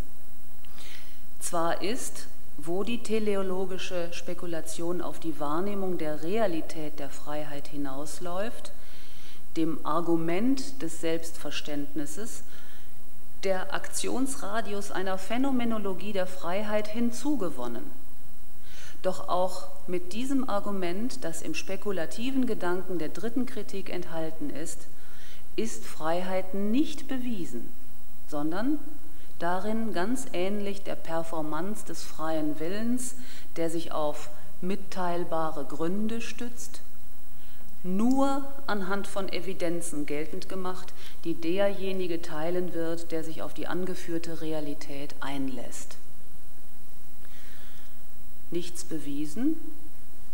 Zwar 1.39 1.81
ist, 1.81 2.27
wo 2.57 2.83
die 2.83 3.01
teleologische 3.03 4.13
Spekulation 4.13 5.01
auf 5.01 5.19
die 5.19 5.39
Wahrnehmung 5.39 5.97
der 5.97 6.23
Realität 6.23 6.99
der 6.99 7.09
Freiheit 7.09 7.67
hinausläuft, 7.67 8.71
dem 9.57 9.85
Argument 9.85 10.81
des 10.81 11.01
Selbstverständnisses 11.01 12.43
der 13.45 13.73
Aktionsradius 13.73 14.91
einer 14.91 15.17
Phänomenologie 15.19 16.13
der 16.13 16.25
Freiheit 16.25 16.87
hinzugewonnen. 16.87 17.83
Doch 19.03 19.29
auch 19.29 19.67
mit 19.85 20.13
diesem 20.13 20.49
Argument, 20.49 21.23
das 21.23 21.43
im 21.43 21.53
spekulativen 21.53 22.47
Gedanken 22.47 22.97
der 22.97 23.09
dritten 23.09 23.45
Kritik 23.45 23.91
enthalten 23.91 24.49
ist, 24.49 24.87
ist 25.55 25.85
Freiheit 25.85 26.55
nicht 26.55 27.07
bewiesen, 27.07 27.69
sondern 28.27 28.79
darin 29.37 29.93
ganz 29.93 30.25
ähnlich 30.33 30.81
der 30.81 30.95
Performance 30.95 31.85
des 31.85 32.03
freien 32.03 32.59
Willens, 32.59 33.15
der 33.57 33.69
sich 33.69 33.91
auf 33.91 34.29
mitteilbare 34.61 35.65
Gründe 35.65 36.19
stützt, 36.19 36.81
nur 37.85 38.43
anhand 38.65 39.05
von 39.05 39.31
Evidenzen 39.31 40.07
geltend 40.07 40.49
gemacht, 40.49 40.93
die 41.23 41.35
derjenige 41.35 42.21
teilen 42.21 42.73
wird, 42.73 43.11
der 43.11 43.23
sich 43.23 43.43
auf 43.43 43.53
die 43.53 43.67
angeführte 43.67 44.41
Realität 44.41 45.13
einlässt. 45.19 45.97
Nichts 48.49 48.83
bewiesen, 48.83 49.57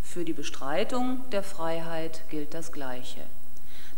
für 0.02 0.24
die 0.24 0.34
Bestreitung 0.34 1.22
der 1.32 1.44
Freiheit 1.44 2.22
gilt 2.30 2.54
das 2.54 2.72
Gleiche. 2.72 3.22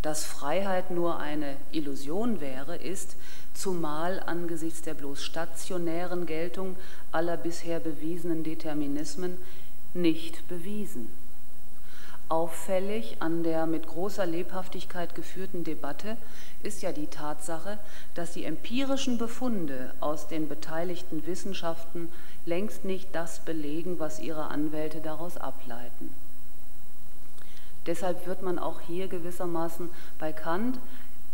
Dass 0.02 0.26
Freiheit 0.26 0.92
nur 0.92 1.20
eine 1.20 1.56
Illusion 1.72 2.42
wäre, 2.42 2.76
ist, 2.76 3.16
zumal 3.54 4.20
angesichts 4.20 4.82
der 4.82 4.96
bloß 4.96 5.24
stationären 5.24 6.26
Geltung 6.26 6.76
aller 7.12 7.38
bisher 7.38 7.80
bewiesenen 7.80 8.44
Determinismen, 8.44 9.38
nicht 9.94 10.48
bewiesen. 10.48 11.08
Auffällig 12.34 13.18
an 13.20 13.44
der 13.44 13.68
mit 13.68 13.86
großer 13.86 14.26
Lebhaftigkeit 14.26 15.14
geführten 15.14 15.64
Debatte 15.64 16.18
ist 16.64 16.82
ja 16.82 16.92
die 16.92 17.06
Tatsache, 17.06 17.78
dass 18.16 18.34
die 18.34 18.44
empirischen 18.44 19.20
Befunde 19.20 19.94
aus 20.00 20.28
den 20.30 20.50
beteiligten 20.50 21.28
Wissenschaften 21.28 22.10
längst 22.48 22.86
nicht 22.86 23.14
das 23.14 23.38
belegen, 23.42 24.00
was 24.00 24.20
ihre 24.20 24.46
Anwälte 24.46 25.00
daraus 25.00 25.38
ableiten. 25.38 26.10
Deshalb 27.86 28.26
wird 28.26 28.42
man 28.42 28.58
auch 28.58 28.82
hier 28.82 29.08
gewissermaßen 29.10 29.92
bei 30.18 30.34
Kant 30.34 30.80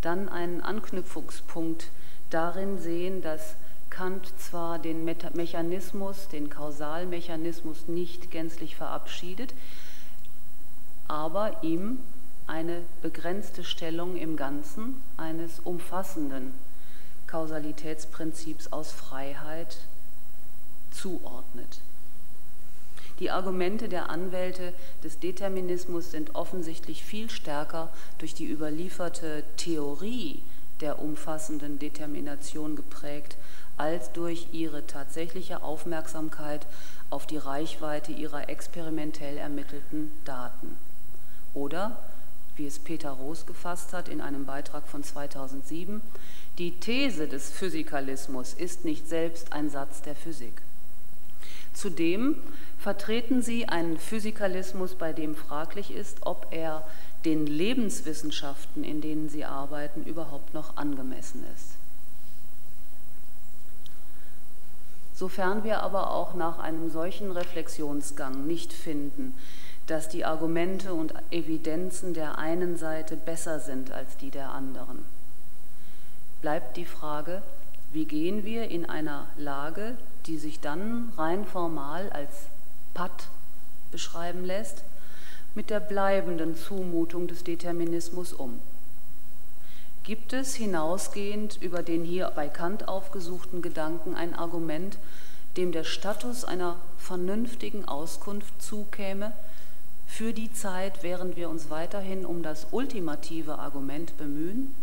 dann 0.02 0.28
einen 0.28 0.60
Anknüpfungspunkt 0.60 1.92
darin 2.30 2.78
sehen, 2.78 3.22
dass 3.22 3.56
Kant 3.90 4.34
zwar 4.38 4.80
den 4.80 5.06
Mechanismus, 5.06 6.28
den 6.28 6.50
Kausalmechanismus 6.50 7.88
nicht 7.88 8.32
gänzlich 8.32 8.76
verabschiedet, 8.76 9.54
aber 11.10 11.58
ihm 11.64 12.00
eine 12.48 12.84
begrenzte 13.02 13.66
Stellung 13.66 14.16
im 14.16 14.38
Ganzen 14.38 15.02
eines 15.18 15.60
umfassenden 15.60 16.54
Kausalitätsprinzips 17.28 18.72
aus 18.72 18.92
Freiheit 18.92 19.78
zuordnet. 20.92 21.82
Die 23.20 23.32
Argumente 23.32 23.90
der 23.90 24.10
Anwälte 24.10 24.72
des 25.04 25.20
Determinismus 25.20 26.12
sind 26.12 26.36
offensichtlich 26.36 27.04
viel 27.04 27.30
stärker 27.30 27.90
durch 28.18 28.34
die 28.34 28.46
überlieferte 28.46 29.44
Theorie 29.58 30.42
der 30.80 31.00
umfassenden 31.00 31.80
Determination 31.80 32.76
geprägt, 32.76 33.36
als 33.78 34.12
durch 34.14 34.48
ihre 34.54 34.88
tatsächliche 34.88 35.64
Aufmerksamkeit 35.64 36.66
auf 37.10 37.28
die 37.28 37.38
Reichweite 37.38 38.12
ihrer 38.12 38.48
experimentell 38.48 39.38
ermittelten 39.38 40.12
Daten. 40.24 40.78
Oder, 41.54 41.98
wie 42.56 42.68
es 42.68 42.80
Peter 42.80 43.12
Roos 43.12 43.46
gefasst 43.46 43.94
hat 43.94 44.10
in 44.10 44.22
einem 44.22 44.46
Beitrag 44.46 44.88
von 44.88 45.04
2007, 45.04 46.02
die 46.58 46.72
These 46.72 47.28
des 47.28 47.50
Physikalismus 47.52 48.54
ist 48.54 48.86
nicht 48.86 49.08
selbst 49.08 49.54
ein 49.54 49.70
Satz 49.70 50.02
der 50.02 50.16
Physik. 50.16 50.62
Zudem 51.74 52.36
vertreten 52.78 53.42
sie 53.42 53.70
einen 53.70 53.98
Physikalismus, 53.98 54.96
bei 54.96 55.14
dem 55.14 55.36
fraglich 55.36 55.92
ist, 55.92 56.26
ob 56.26 56.48
er 56.52 56.86
den 57.26 57.46
Lebenswissenschaften, 57.46 58.84
in 58.84 59.02
denen 59.02 59.30
sie 59.30 59.46
arbeiten, 59.46 60.04
überhaupt 60.04 60.54
noch 60.54 60.78
angemessen 60.78 61.46
ist. 61.56 61.76
Sofern 65.14 65.66
wir 65.66 65.84
aber 65.84 66.12
auch 66.12 66.34
nach 66.34 66.60
einem 66.60 66.90
solchen 66.90 67.32
Reflexionsgang 67.32 68.48
nicht 68.48 68.72
finden, 68.72 69.36
dass 69.90 70.08
die 70.08 70.24
Argumente 70.24 70.94
und 70.94 71.14
Evidenzen 71.32 72.14
der 72.14 72.38
einen 72.38 72.78
Seite 72.78 73.16
besser 73.16 73.60
sind 73.60 73.92
als 73.92 74.18
die 74.18 74.30
der 74.30 74.52
anderen, 74.52 75.04
bleibt 76.42 76.78
die 76.78 76.86
Frage, 76.86 77.42
wie 77.92 78.06
gehen 78.06 78.46
wir 78.46 78.70
in 78.70 78.86
einer 78.86 79.26
Lage, 79.36 79.98
die 80.28 80.38
sich 80.38 80.60
dann 80.60 81.12
rein 81.18 81.46
formal 81.46 82.12
als 82.12 82.30
Patt 82.94 83.30
beschreiben 83.92 84.46
lässt, 84.46 84.84
mit 85.56 85.72
der 85.72 85.80
bleibenden 85.80 86.56
Zumutung 86.56 87.28
des 87.28 87.44
Determinismus 87.44 88.34
um. 88.34 88.60
Gibt 90.04 90.34
es 90.34 90.54
hinausgehend 90.54 91.60
über 91.62 91.82
den 91.82 92.04
hier 92.04 92.32
bei 92.36 92.48
Kant 92.48 92.88
aufgesuchten 92.88 93.64
Gedanken 93.64 94.14
ein 94.14 94.36
Argument, 94.36 95.00
dem 95.58 95.72
der 95.72 95.84
Status 95.84 96.46
einer 96.46 96.78
vernünftigen 97.00 97.86
Auskunft 97.86 98.62
zukäme, 98.62 99.34
für 100.10 100.34
die 100.34 100.52
Zeit, 100.52 101.02
während 101.02 101.38
wir 101.38 101.50
uns 101.50 101.70
weiterhin 101.70 102.26
um 102.26 102.44
das 102.44 102.68
ultimative 102.72 103.60
Argument 103.60 104.18
bemühen? 104.18 104.76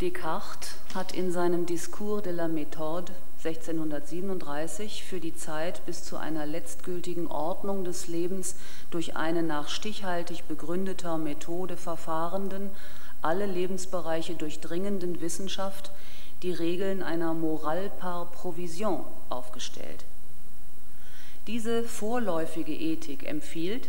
Descartes 0.00 0.76
hat 0.94 1.12
in 1.12 1.32
seinem 1.32 1.66
Discours 1.66 2.22
de 2.22 2.32
la 2.32 2.46
Méthode 2.46 3.10
1637 3.44 5.04
für 5.04 5.18
die 5.20 5.36
Zeit 5.36 5.84
bis 5.84 6.04
zu 6.04 6.16
einer 6.16 6.46
letztgültigen 6.46 7.26
Ordnung 7.26 7.84
des 7.84 8.06
Lebens 8.06 8.54
durch 8.90 9.16
eine 9.16 9.42
nach 9.42 9.68
stichhaltig 9.68 10.44
begründeter 10.44 11.18
Methode 11.18 11.76
verfahrenden, 11.76 12.70
alle 13.20 13.46
Lebensbereiche 13.46 14.36
durchdringenden 14.36 15.20
Wissenschaft 15.20 15.90
die 16.42 16.52
Regeln 16.52 17.02
einer 17.02 17.34
Moral 17.34 17.90
par 17.98 18.26
Provision 18.30 19.04
aufgestellt. 19.28 20.04
Diese 21.48 21.82
vorläufige 21.82 22.74
Ethik 22.74 23.26
empfiehlt, 23.26 23.88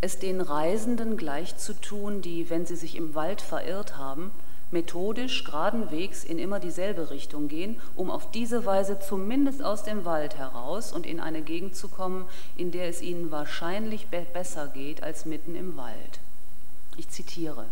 es 0.00 0.18
den 0.18 0.40
Reisenden 0.40 1.16
gleichzutun, 1.16 2.22
die, 2.22 2.50
wenn 2.50 2.66
sie 2.66 2.74
sich 2.74 2.96
im 2.96 3.14
Wald 3.14 3.40
verirrt 3.40 3.96
haben, 3.96 4.32
methodisch 4.72 5.44
geradenwegs 5.44 6.24
in 6.24 6.40
immer 6.40 6.58
dieselbe 6.58 7.10
Richtung 7.10 7.46
gehen, 7.46 7.80
um 7.94 8.10
auf 8.10 8.32
diese 8.32 8.66
Weise 8.66 8.98
zumindest 8.98 9.62
aus 9.62 9.84
dem 9.84 10.04
Wald 10.04 10.36
heraus 10.36 10.92
und 10.92 11.06
in 11.06 11.20
eine 11.20 11.42
Gegend 11.42 11.76
zu 11.76 11.86
kommen, 11.86 12.26
in 12.56 12.72
der 12.72 12.88
es 12.88 13.00
ihnen 13.00 13.30
wahrscheinlich 13.30 14.08
be 14.08 14.26
besser 14.32 14.66
geht 14.66 15.04
als 15.04 15.24
mitten 15.24 15.54
im 15.54 15.76
Wald. 15.76 16.18
Ich 16.96 17.08
zitiere. 17.08 17.66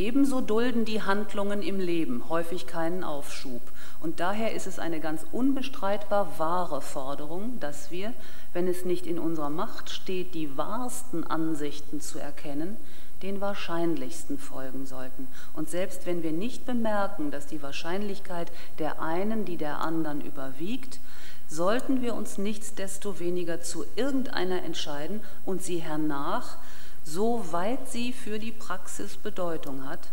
Ebenso 0.00 0.40
dulden 0.40 0.86
die 0.86 1.02
Handlungen 1.02 1.60
im 1.60 1.78
Leben 1.78 2.30
häufig 2.30 2.66
keinen 2.66 3.04
Aufschub. 3.04 3.60
Und 4.00 4.18
daher 4.18 4.54
ist 4.54 4.66
es 4.66 4.78
eine 4.78 4.98
ganz 4.98 5.26
unbestreitbar 5.30 6.38
wahre 6.38 6.80
Forderung, 6.80 7.60
dass 7.60 7.90
wir, 7.90 8.14
wenn 8.54 8.66
es 8.66 8.86
nicht 8.86 9.06
in 9.06 9.18
unserer 9.18 9.50
Macht 9.50 9.90
steht, 9.90 10.34
die 10.34 10.56
wahrsten 10.56 11.26
Ansichten 11.26 12.00
zu 12.00 12.18
erkennen, 12.18 12.78
den 13.20 13.42
wahrscheinlichsten 13.42 14.38
folgen 14.38 14.86
sollten. 14.86 15.28
Und 15.52 15.68
selbst 15.68 16.06
wenn 16.06 16.22
wir 16.22 16.32
nicht 16.32 16.64
bemerken, 16.64 17.30
dass 17.30 17.46
die 17.46 17.62
Wahrscheinlichkeit 17.62 18.50
der 18.78 19.02
einen 19.02 19.44
die 19.44 19.58
der 19.58 19.80
anderen 19.80 20.22
überwiegt, 20.22 20.98
sollten 21.46 22.00
wir 22.00 22.14
uns 22.14 22.38
nichtsdestoweniger 22.38 23.60
zu 23.60 23.84
irgendeiner 23.96 24.62
entscheiden 24.62 25.20
und 25.44 25.62
sie 25.62 25.80
hernach, 25.80 26.56
soweit 27.04 27.88
sie 27.88 28.12
für 28.12 28.38
die 28.38 28.52
Praxis 28.52 29.16
Bedeutung 29.16 29.88
hat, 29.88 30.08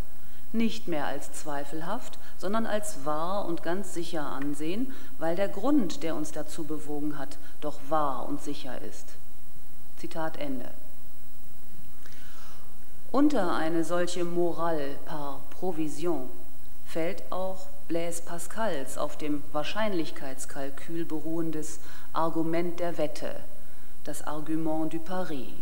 nicht 0.54 0.88
mehr 0.88 1.06
als 1.06 1.32
zweifelhaft, 1.34 2.18
sondern 2.38 2.66
als 2.66 3.06
wahr 3.06 3.46
und 3.46 3.64
ganz 3.64 3.94
sicher 3.94 4.26
ansehen, 4.26 4.94
weil 5.20 5.36
der 5.36 5.50
Grund, 5.50 6.04
der 6.04 6.16
uns 6.16 6.32
dazu 6.32 6.64
bewogen 6.64 7.18
hat, 7.18 7.38
doch 7.62 7.80
wahr 7.90 8.28
und 8.28 8.42
sicher 8.42 8.82
ist. 8.82 9.08
Zitat 9.98 10.38
Ende. 10.38 10.70
Unter 13.12 13.56
eine 13.56 13.84
solche 13.84 14.24
Moral 14.24 14.96
par 15.06 15.42
Provision 15.50 16.30
fällt 16.86 17.24
auch 17.32 17.68
Blaise 17.88 18.22
Pascals 18.22 18.98
auf 18.98 19.18
dem 19.18 19.44
Wahrscheinlichkeitskalkül 19.54 21.06
beruhendes 21.06 21.80
Argument 22.14 22.80
der 22.80 22.98
Wette, 22.98 23.36
das 24.04 24.28
Argument 24.28 24.94
du 24.94 25.00
Paris. 25.00 25.54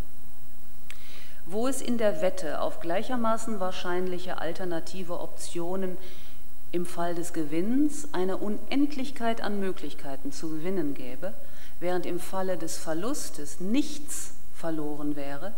Wo 1.46 1.68
es 1.68 1.82
in 1.82 1.98
der 1.98 2.22
Wette 2.22 2.60
auf 2.60 2.80
gleichermaßen 2.80 3.60
wahrscheinliche 3.60 4.40
alternative 4.40 5.20
Optionen 5.20 5.98
im 6.72 6.86
Fall 6.86 7.14
des 7.14 7.34
Gewinns 7.34 8.10
eine 8.14 8.38
Unendlichkeit 8.38 9.42
an 9.42 9.60
Möglichkeiten 9.60 10.32
zu 10.32 10.50
gewinnen 10.50 10.96
gäbe, 10.96 11.34
während 11.80 12.06
im 12.06 12.20
Falle 12.20 12.58
des 12.58 12.78
Verlustes 12.78 13.60
nichts 13.60 14.34
verloren 14.56 15.16
wäre, 15.16 15.54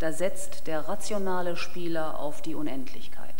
da 0.00 0.12
setzt 0.12 0.66
der 0.66 0.88
rationale 0.88 1.56
Spieler 1.56 2.18
auf 2.18 2.42
die 2.42 2.56
Unendlichkeit. 2.56 3.34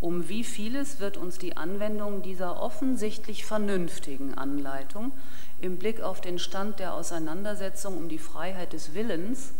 Um 0.00 0.28
wie 0.28 0.44
vieles 0.44 1.00
wird 1.00 1.16
uns 1.16 1.38
die 1.38 1.56
Anwendung 1.56 2.22
dieser 2.22 2.62
offensichtlich 2.62 3.44
vernünftigen 3.44 4.34
Anleitung 4.34 5.12
im 5.60 5.78
Blick 5.78 6.00
auf 6.00 6.20
den 6.20 6.38
Stand 6.38 6.78
der 6.78 6.94
Auseinandersetzung 6.94 7.96
um 7.96 8.08
die 8.08 8.18
Freiheit 8.18 8.72
des 8.72 8.94
Willens 8.94 9.52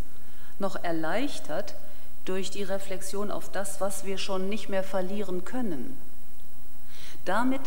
noch 0.59 0.83
erleichtert 0.83 1.75
durch 2.25 2.51
die 2.51 2.63
Reflexion 2.63 3.31
auf 3.31 3.51
das, 3.51 3.81
was 3.81 4.05
wir 4.05 4.19
schon 4.19 4.49
nicht 4.49 4.69
mehr 4.69 4.85
verlieren 4.85 5.45
können. 5.45 5.97
Damit 7.25 7.63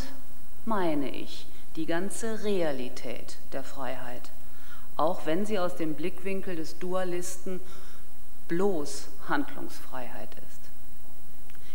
meine 0.66 1.10
ich 1.10 1.46
die 1.76 1.86
ganze 1.86 2.44
Realität 2.44 3.38
der 3.52 3.64
Freiheit 3.64 4.32
auch 4.98 5.26
wenn 5.26 5.46
sie 5.46 5.60
aus 5.60 5.76
dem 5.76 5.94
Blickwinkel 5.94 6.56
des 6.56 6.80
Dualisten 6.80 7.60
bloß 8.48 9.10
Handlungsfreiheit 9.28 10.30
ist. 10.48 10.62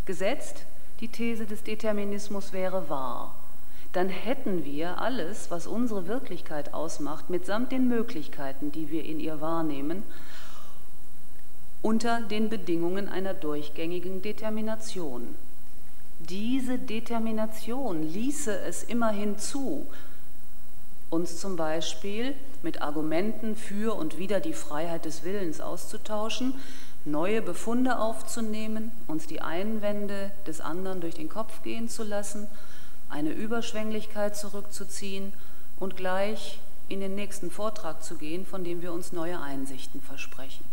Gesetzt, 0.07 0.65
die 1.01 1.09
These 1.09 1.47
des 1.47 1.63
Determinismus 1.63 2.53
wäre 2.53 2.89
wahr, 2.89 3.35
dann 3.93 4.09
hätten 4.09 4.65
wir 4.65 4.99
alles, 4.99 5.51
was 5.51 5.67
unsere 5.67 6.07
Wirklichkeit 6.07 6.73
ausmacht, 6.73 7.29
mitsamt 7.29 7.73
den 7.73 7.89
Möglichkeiten, 7.89 8.71
die 8.71 8.91
wir 8.91 9.05
in 9.05 9.19
ihr 9.19 9.41
wahrnehmen, 9.41 10.05
unter 11.83 12.21
den 12.21 12.49
Bedingungen 12.49 13.09
einer 13.09 13.35
durchgängigen 13.35 14.21
Determination. 14.23 15.35
Diese 16.19 16.79
Determination 16.79 18.03
ließe 18.03 18.55
es 18.61 18.83
immerhin 18.83 19.39
zu, 19.39 19.87
uns 21.09 21.39
zum 21.41 21.57
Beispiel 21.57 22.35
mit 22.63 22.83
Argumenten 22.83 23.57
für 23.57 23.97
und 23.97 24.19
wider 24.19 24.41
die 24.41 24.53
Freiheit 24.53 25.07
des 25.07 25.25
Willens 25.25 25.61
auszutauschen, 25.63 26.55
neue 27.07 27.41
Befunde 27.41 27.99
aufzunehmen, 27.99 28.93
uns 29.07 29.27
die 29.27 29.41
Einwände 29.41 30.31
des 30.47 30.61
anderen 30.61 31.01
durch 31.01 31.15
den 31.15 31.31
Kopf 31.31 31.63
gehen 31.63 31.89
zu 31.89 32.05
lassen, 32.05 32.47
eine 33.09 33.33
Überschwänglichkeit 33.33 34.37
zurückzuziehen 34.37 35.33
und 35.81 35.97
gleich 35.97 36.61
in 36.91 37.01
den 37.01 37.15
nächsten 37.15 37.51
Vortrag 37.51 38.05
zu 38.05 38.17
gehen, 38.17 38.45
von 38.45 38.63
dem 38.63 38.83
wir 38.83 38.93
uns 38.93 39.13
neue 39.13 39.41
Einsichten 39.41 40.03
versprechen 40.03 40.65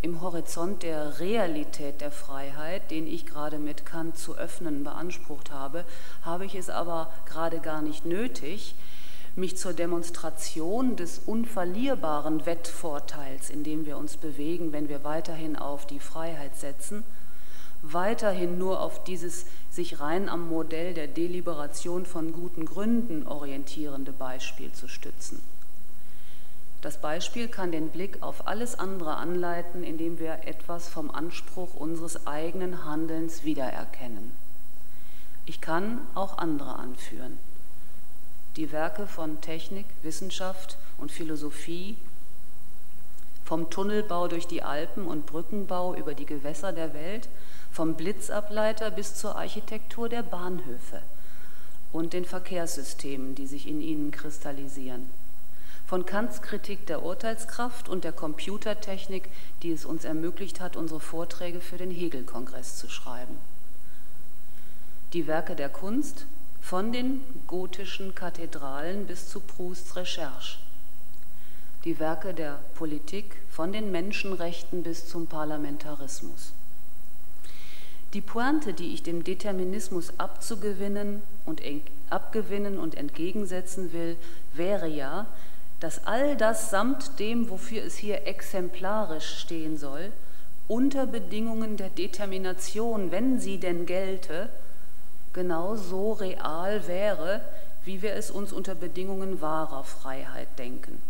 im 0.00 0.20
Horizont 0.20 0.82
der 0.82 1.18
Realität 1.18 2.00
der 2.00 2.10
Freiheit, 2.10 2.90
den 2.90 3.06
ich 3.06 3.26
gerade 3.26 3.58
mit 3.58 3.84
Kant 3.84 4.16
zu 4.16 4.36
öffnen 4.36 4.84
beansprucht 4.84 5.50
habe, 5.50 5.84
habe 6.22 6.44
ich 6.44 6.54
es 6.54 6.70
aber 6.70 7.10
gerade 7.26 7.58
gar 7.58 7.82
nicht 7.82 8.04
nötig, 8.04 8.74
mich 9.34 9.56
zur 9.56 9.72
Demonstration 9.72 10.96
des 10.96 11.20
unverlierbaren 11.26 12.46
Wettvorteils, 12.46 13.50
in 13.50 13.64
dem 13.64 13.86
wir 13.86 13.96
uns 13.96 14.16
bewegen, 14.16 14.72
wenn 14.72 14.88
wir 14.88 15.04
weiterhin 15.04 15.56
auf 15.56 15.86
die 15.86 16.00
Freiheit 16.00 16.56
setzen, 16.56 17.04
weiterhin 17.82 18.58
nur 18.58 18.80
auf 18.80 19.04
dieses 19.04 19.46
sich 19.70 20.00
rein 20.00 20.28
am 20.28 20.48
Modell 20.48 20.94
der 20.94 21.06
Deliberation 21.06 22.06
von 22.06 22.32
guten 22.32 22.64
Gründen 22.64 23.26
orientierende 23.26 24.12
Beispiel 24.12 24.72
zu 24.72 24.88
stützen. 24.88 25.40
Das 26.80 27.00
Beispiel 27.00 27.48
kann 27.48 27.72
den 27.72 27.88
Blick 27.88 28.22
auf 28.22 28.46
alles 28.46 28.78
andere 28.78 29.16
anleiten, 29.16 29.82
indem 29.82 30.20
wir 30.20 30.46
etwas 30.46 30.88
vom 30.88 31.10
Anspruch 31.10 31.74
unseres 31.74 32.26
eigenen 32.26 32.84
Handelns 32.84 33.42
wiedererkennen. 33.42 34.30
Ich 35.44 35.60
kann 35.60 36.00
auch 36.14 36.38
andere 36.38 36.76
anführen. 36.76 37.38
Die 38.56 38.70
Werke 38.70 39.08
von 39.08 39.40
Technik, 39.40 39.86
Wissenschaft 40.02 40.76
und 40.98 41.10
Philosophie, 41.10 41.96
vom 43.44 43.70
Tunnelbau 43.70 44.28
durch 44.28 44.46
die 44.46 44.62
Alpen 44.62 45.06
und 45.06 45.26
Brückenbau 45.26 45.94
über 45.94 46.14
die 46.14 46.26
Gewässer 46.26 46.72
der 46.72 46.94
Welt, 46.94 47.28
vom 47.72 47.94
Blitzableiter 47.94 48.90
bis 48.90 49.14
zur 49.14 49.36
Architektur 49.36 50.08
der 50.08 50.22
Bahnhöfe 50.22 51.02
und 51.92 52.12
den 52.12 52.24
Verkehrssystemen, 52.24 53.34
die 53.34 53.46
sich 53.46 53.66
in 53.66 53.80
ihnen 53.80 54.10
kristallisieren 54.10 55.10
von 55.88 56.04
Kants 56.04 56.42
Kritik 56.42 56.86
der 56.86 57.02
Urteilskraft 57.02 57.88
und 57.88 58.04
der 58.04 58.12
Computertechnik, 58.12 59.30
die 59.62 59.72
es 59.72 59.86
uns 59.86 60.04
ermöglicht 60.04 60.60
hat, 60.60 60.76
unsere 60.76 61.00
Vorträge 61.00 61.62
für 61.62 61.78
den 61.78 61.90
Hegel-Kongress 61.90 62.76
zu 62.76 62.90
schreiben. 62.90 63.38
Die 65.14 65.26
Werke 65.26 65.56
der 65.56 65.70
Kunst 65.70 66.26
von 66.60 66.92
den 66.92 67.22
gotischen 67.46 68.14
Kathedralen 68.14 69.06
bis 69.06 69.30
zu 69.30 69.40
Prousts 69.40 69.96
Recherche. 69.96 70.58
Die 71.84 71.98
Werke 71.98 72.34
der 72.34 72.58
Politik 72.74 73.36
von 73.50 73.72
den 73.72 73.90
Menschenrechten 73.90 74.82
bis 74.82 75.08
zum 75.08 75.26
Parlamentarismus. 75.26 76.52
Die 78.12 78.20
Pointe, 78.20 78.74
die 78.74 78.92
ich 78.92 79.02
dem 79.02 79.24
Determinismus 79.24 80.12
abzugewinnen 80.18 81.22
und 81.46 81.62
abgewinnen 82.10 82.78
und 82.78 82.94
entgegensetzen 82.94 83.94
will, 83.94 84.16
wäre 84.52 84.86
ja, 84.86 85.26
dass 85.80 86.04
all 86.06 86.36
das 86.36 86.70
samt 86.70 87.18
dem, 87.20 87.50
wofür 87.50 87.84
es 87.84 87.96
hier 87.96 88.26
exemplarisch 88.26 89.38
stehen 89.38 89.76
soll, 89.76 90.12
unter 90.66 91.06
Bedingungen 91.06 91.76
der 91.76 91.88
Determination, 91.88 93.10
wenn 93.10 93.38
sie 93.38 93.58
denn 93.58 93.86
gelte, 93.86 94.48
genau 95.32 95.76
so 95.76 96.12
real 96.12 96.86
wäre, 96.86 97.40
wie 97.84 98.02
wir 98.02 98.14
es 98.14 98.30
uns 98.30 98.52
unter 98.52 98.74
Bedingungen 98.74 99.40
wahrer 99.40 99.84
Freiheit 99.84 100.48
denken. 100.58 101.00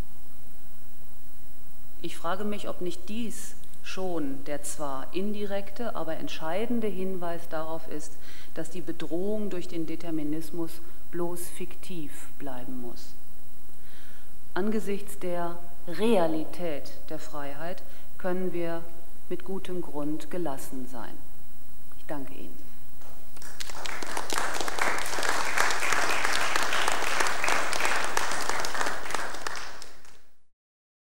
Ich 2.03 2.17
frage 2.17 2.45
mich, 2.45 2.69
ob 2.69 2.81
nicht 2.81 3.09
dies 3.09 3.55
schon 3.83 4.45
der 4.45 4.63
zwar 4.63 5.13
indirekte, 5.15 5.97
aber 5.97 6.19
entscheidende 6.19 6.87
Hinweis 6.87 7.49
darauf 7.49 7.89
ist, 7.89 8.13
dass 8.55 8.71
die 8.71 8.83
Bedrohung 8.83 9.51
durch 9.51 9.67
den 9.67 9.87
Determinismus 9.87 10.73
bloß 11.11 11.49
fiktiv 11.49 12.13
bleiben 12.39 12.83
muss 12.83 13.15
angesichts 14.59 15.21
der 15.21 15.57
Realität 15.87 16.91
der 17.11 17.21
Freiheit 17.21 17.81
können 18.19 18.53
wir 18.53 18.83
mit 19.29 19.45
gutem 19.45 19.83
Grund 19.83 20.33
gelassen 20.33 20.89
sein. 20.91 21.17
Ich 21.97 22.05
danke 22.07 22.35
Ihnen. 22.35 22.57